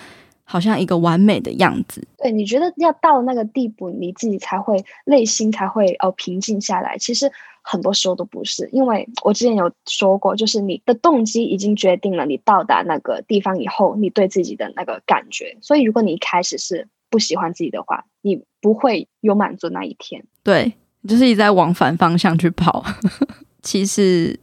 [0.43, 6.97] 好像一个完美的样子，对，你觉得要到那个地步，你自己才会内心才会哦平静下来。
[6.97, 7.31] 其实
[7.61, 15.57] 很多时候都不是，因为我之前有说过，就是你的动机已经决定了你到达那个地方以后，你对自己的那个感觉。
[15.61, 20.23] 所以如果你一开始是不喜欢自己的话，你不会有满足那一天。
[20.43, 20.73] 对，
[21.07, 22.83] 就是一直在往反方向去跑。
[23.61, 24.39] 其实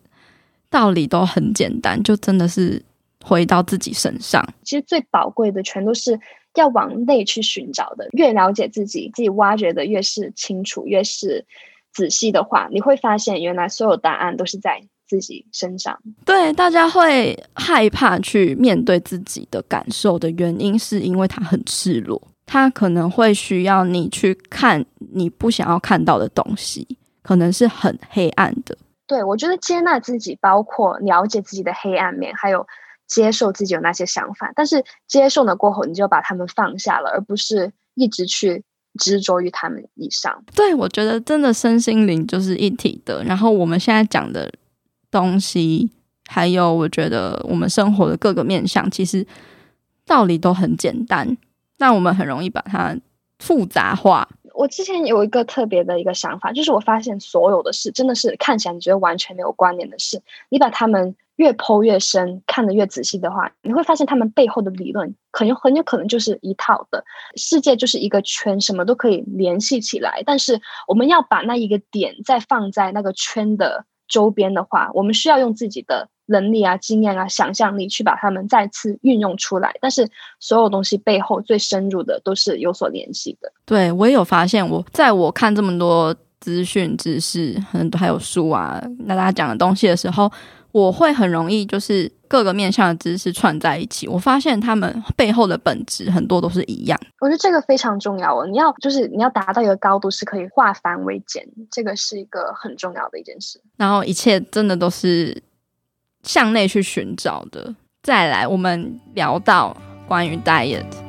[0.70, 2.82] 道理都很简单，就真的是。
[3.24, 6.18] 回到自己身上，其实最宝贵的全都是
[6.54, 8.08] 要往内去寻找的。
[8.12, 11.44] 越了解自己，自己挖掘的越是清楚，越是
[11.98, 15.98] 仔细的话，你会发现原来所有答案都是在自己身上。
[16.24, 26.86] 对，大家会害怕去面对自己的感受的原因，是因为它很赤裸，它可能会需要你去看你不想要看到的东西，
[27.20, 28.78] 可能是很黑暗的。
[29.08, 32.64] 对，我觉得接纳自己，包括了解自己的黑暗面，还有。
[33.08, 38.62] 接受自己有那些想法，但是接受了过后，你就把他们放下了，而不是一直去
[38.98, 40.44] 执着于他们以上。
[40.54, 43.24] 对，我觉得真的身心灵就是一体的。
[43.24, 44.52] 然后我们现在讲的
[45.10, 45.90] 东西，
[46.26, 49.26] 还有我觉得我们生活的各个面向，其实
[50.04, 51.36] 道理都很简单，
[51.78, 52.94] 但我们很容易把它
[53.38, 54.28] 复杂化。
[54.52, 60.20] 我之前有一个特别的一个想法，就是我发现所有的事，真的是看起来你觉得完全没有关联的事，
[60.50, 61.16] 你把它们。
[61.38, 67.04] 越剖越深，看得越仔细的话，你会发现他们背后的理论，可能很有可能就是一套的。
[67.36, 70.20] 世界就是一个圈，什么都可以联系起来。
[70.26, 79.72] 但是我们要把那一个点再放在那个圈的周边的话，我们需要用自己的能力啊、经验啊、想象力去把它们再次运用出来。
[79.80, 80.10] 但是
[80.40, 83.52] 所有东西背后最深入的都是有所联系的。
[83.64, 90.28] 对，我也有发现我，在我看这么多资讯知识，很多还有书啊，那大家讲的东西的时候。
[90.72, 97.00] 我会很容易就是各个面向的知识串在一起，我发现他们背后的本质很多都是一样。
[97.20, 103.60] 我觉得这个非常重要哦，你要就是你要达到一个高度是可以化繁为简，这个是一个很重要的一件事。
[103.76, 105.42] 然后一切真的都是
[106.22, 107.74] 向内去寻找的。
[108.02, 111.07] 再来，我们聊到关于 diet。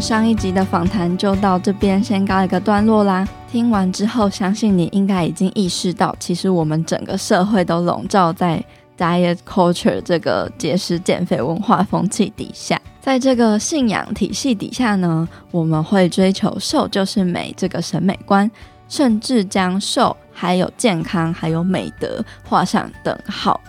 [0.00, 3.26] 上一集的访谈就到这边先告一个段落啦。
[3.50, 8.62] 听完之后，相信你应该已经意识到，其实我们整个社会都笼罩在
[8.96, 12.80] diet culture 这个节食减肥文化风气底下。
[13.00, 18.50] 在这个信仰体系底下呢，我们会追求瘦就是美这个审美观，
[18.88, 23.60] 甚至将瘦还有健康还有美德画上等号。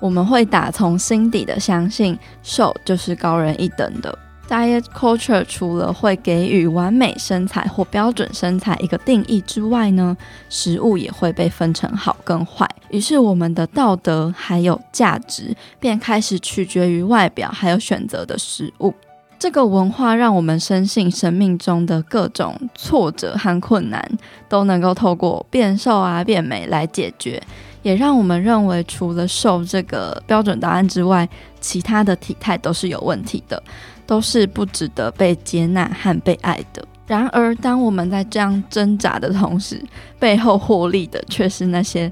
[0.00, 4.18] 我们会打从心底的相信，瘦就是高人一等的。
[4.50, 10.16] Diet culture 除了会给予完美身材或标准身材一个定义之外呢，
[10.48, 12.68] 食物也会被分成好跟坏。
[12.88, 18.92] 于是我们的道德还有价值便开始取决于外表，还有选择的食物。
[19.38, 24.04] 这个文化让我们深信生命中的各种挫折和困难
[24.48, 27.40] 都能够透过变瘦啊、变美来解决，
[27.82, 31.26] 也让我们认为除了瘦这个标准答案之外，
[31.60, 33.62] 其他的体态都是有问题的。
[34.10, 36.84] 都是不值得被接纳和被爱的。
[37.06, 39.80] 然而，当我们在这样挣扎的同时，
[40.18, 42.10] 背后获利的却是那些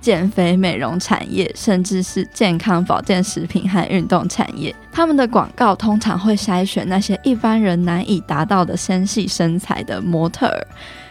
[0.00, 4.72] 减肥美容产业，甚至是健康保健食品和运动产业。
[4.92, 10.64] 他们的广告通常会筛选那些一般人难以达到的纤细身材的模特儿，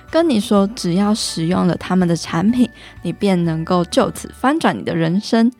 [0.09, 2.69] 跟你说，只要使用了他们的产品，
[3.01, 5.51] 你便能够就此翻转你的人生。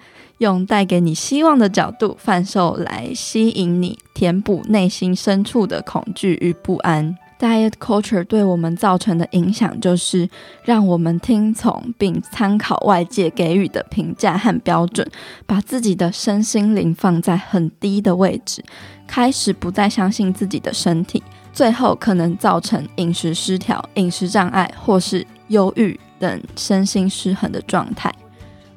[0.42, 7.16] 用带给你希望的角度贩售来吸引你，填补内心深处的恐惧与不安。
[7.40, 10.28] Diet culture 对我们造成的影响，就是
[10.64, 15.08] 让我们听从并参考外界给予的评价和标准，
[15.46, 18.64] 把自己的身心灵放在很低的位置，
[19.06, 21.22] 开始不再相信自己的身体，
[21.54, 28.12] 最后可能造成饮食失调、饮食障碍或是忧郁等身心失衡的状态。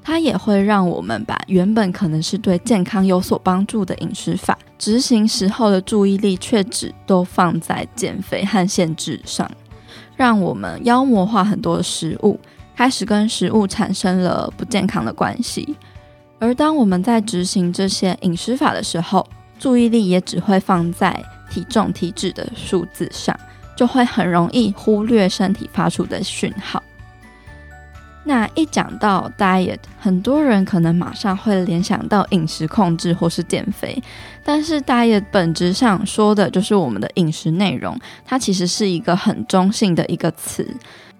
[0.06, 9.50] 它也会让我们把原本可能是对健康有所帮助的饮食法，执行时候的注意力却只都放在减肥和限制上，
[10.14, 12.38] 让我们妖魔化很多食物，
[12.76, 15.74] 开始跟食物产生了不健康的关系。
[16.38, 19.26] 而当我们在执行这些饮食法的时候，
[19.58, 21.18] 注意力也只会放在
[21.50, 23.34] 体重、体脂的数字上，
[23.74, 26.82] 就会很容易忽略身体发出的讯号。
[28.26, 34.02] 那一讲到 diet，很多人可能马上会联想到饮食控制或是减肥，
[34.42, 40.66] 但是 diet 本质上说的就是我们的饮食内容，它其实是一个很中性的一个词。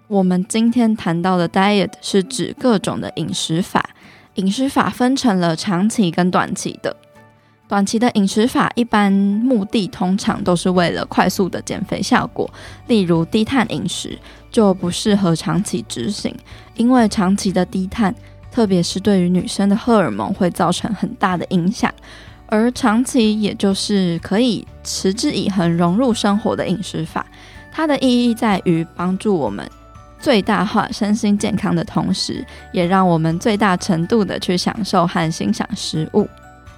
[0.06, 3.90] 我们今天谈到的 diet 是指各种的饮食法，
[4.36, 6.96] 饮食法分成了长期跟短期的。
[7.66, 12.48] 短期的饮食法一般目的通常都是为了快速的减肥效果，
[12.86, 14.18] 例如低碳饮食
[14.54, 16.32] 就不适合长期执行，
[16.76, 18.14] 因为长期的低碳，
[18.52, 21.92] 特别是对于女生的荷尔蒙会造成很大的影响。
[22.46, 27.26] 而长期也就是可以持之以恒融入生活的饮食法，
[27.72, 29.68] 它的意义在于帮助我们
[30.20, 36.28] 最大化身心健康的同时，也让我们最大程度的去享受和欣赏食物。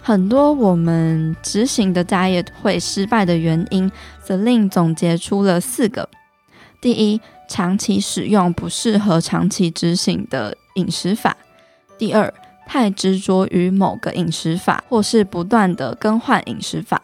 [0.01, 3.93] 很多我们执行的 diet 会失败的原因
[4.27, 6.09] ，Celine 总结出了四个：
[6.81, 11.33] 第一，长期使用不适合长期执行的饮食法；
[11.99, 12.33] 第二，
[12.67, 16.99] 太执着于某个饮食法，或是不断的更换饮食法；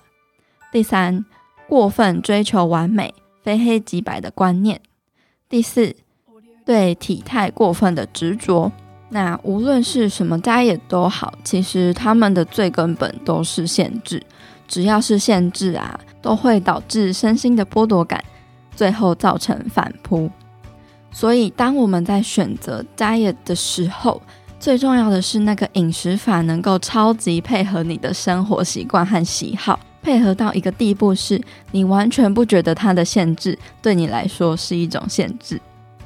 [0.72, 1.24] 第三，
[1.68, 4.78] 过分追求完美、非黑即白的观念；
[5.49, 5.95] 第四，
[6.64, 8.72] 对体态过分的执着。
[9.11, 14.22] 那无论是什么 diet 都好，其实他们的最根本都是限制。
[14.66, 18.24] 只要是限制啊，都会导致身心的剥夺感，
[18.74, 20.30] 最后造成反扑。
[21.10, 24.20] 所以，当我们在选择 diet 的时候，
[24.58, 35.60] 最重要的是那个饮食法能够超级配合你的生活习惯和喜好，配合到一个地步，是你完全不觉得它的限制对你来说是一种限制。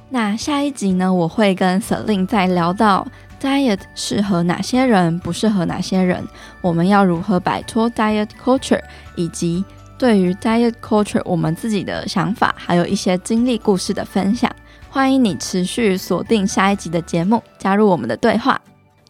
[0.09, 3.07] 那下一集呢，我会跟 Celine 再聊到
[3.41, 6.27] diet 适合哪些人，不适合哪些人，
[6.61, 8.83] 我们要如何摆脱 diet culture，
[9.17, 9.65] 以及
[9.99, 14.55] 对于 diet culture 我们自己的想法，还有一些经历故事的分享。
[14.91, 18.61] 欢迎你持续锁定下一集的节目，加入我们的对话。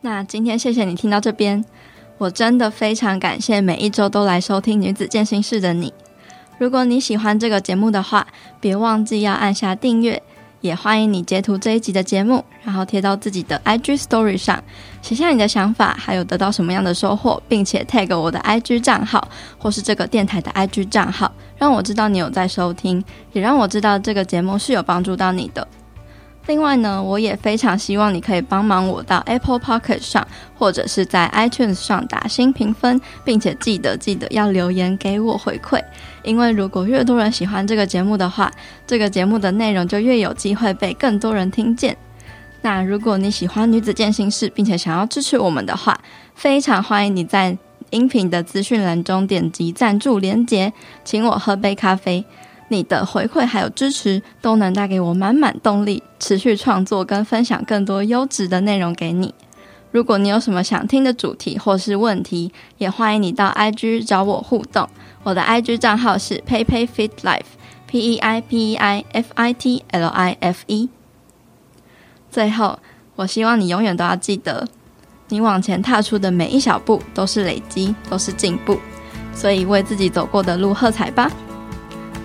[0.00, 1.64] 那今天谢谢你听到这边，
[2.18, 5.92] 我真的非常感谢每一周都来收听女子健身室的你。
[6.58, 8.26] 如果你喜欢这个节目的话，
[8.60, 10.22] 别忘记要按下订阅。
[10.66, 14.62] 也欢迎你截图这一集的节目，然后贴到自己的 IG Story 上，
[15.00, 23.02] 写下你的想法，还有得到什么样的收获，并且 tag 我的 IG 账号或是这个电台的 IG 账号，让我知道你有在收听，
[23.32, 25.66] 也让我知道这个节目是有帮助到你的。
[26.46, 30.26] 另外呢，我也非常希望你可以帮忙我到 Apple Pocket 上，
[30.56, 35.82] 或者是在 iTunes 上打新评分，并且记得记得要留言给我回馈，
[36.22, 38.50] 因为如果越多人喜欢这个节目的话，
[38.86, 41.96] 这个节目的内容就越有机会被更多人听见。
[42.62, 45.98] 那如果你喜欢女子健心室，并且想要支持我们的话，
[46.34, 47.58] 非常欢迎你在
[47.90, 50.72] 音频的资讯栏中点击赞助连结，
[51.04, 52.24] 请我喝杯咖啡。
[52.68, 59.34] 你的回馈还有支持，都能带给我满满动力，持续创作跟分享更多优质的内容给你。
[59.92, 64.88] 如果你有什么想听的主题或是问题，也欢迎你到 IG 找我互动。
[65.22, 70.90] 我的 IG 账号是 peipei.fit.life，P E I P E I F I T L I F E。
[72.30, 72.78] 最后，
[73.14, 74.68] 我希望你永远都要记得，
[75.28, 78.78] 你往前踏出的每一小步都是累积，都是进步。
[79.32, 81.30] 所以，为自己走过的路喝彩吧！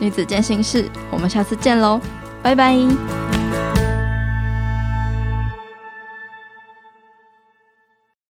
[0.02, 2.02] 女子健心事，我们下次见喽，
[2.42, 3.31] 拜拜。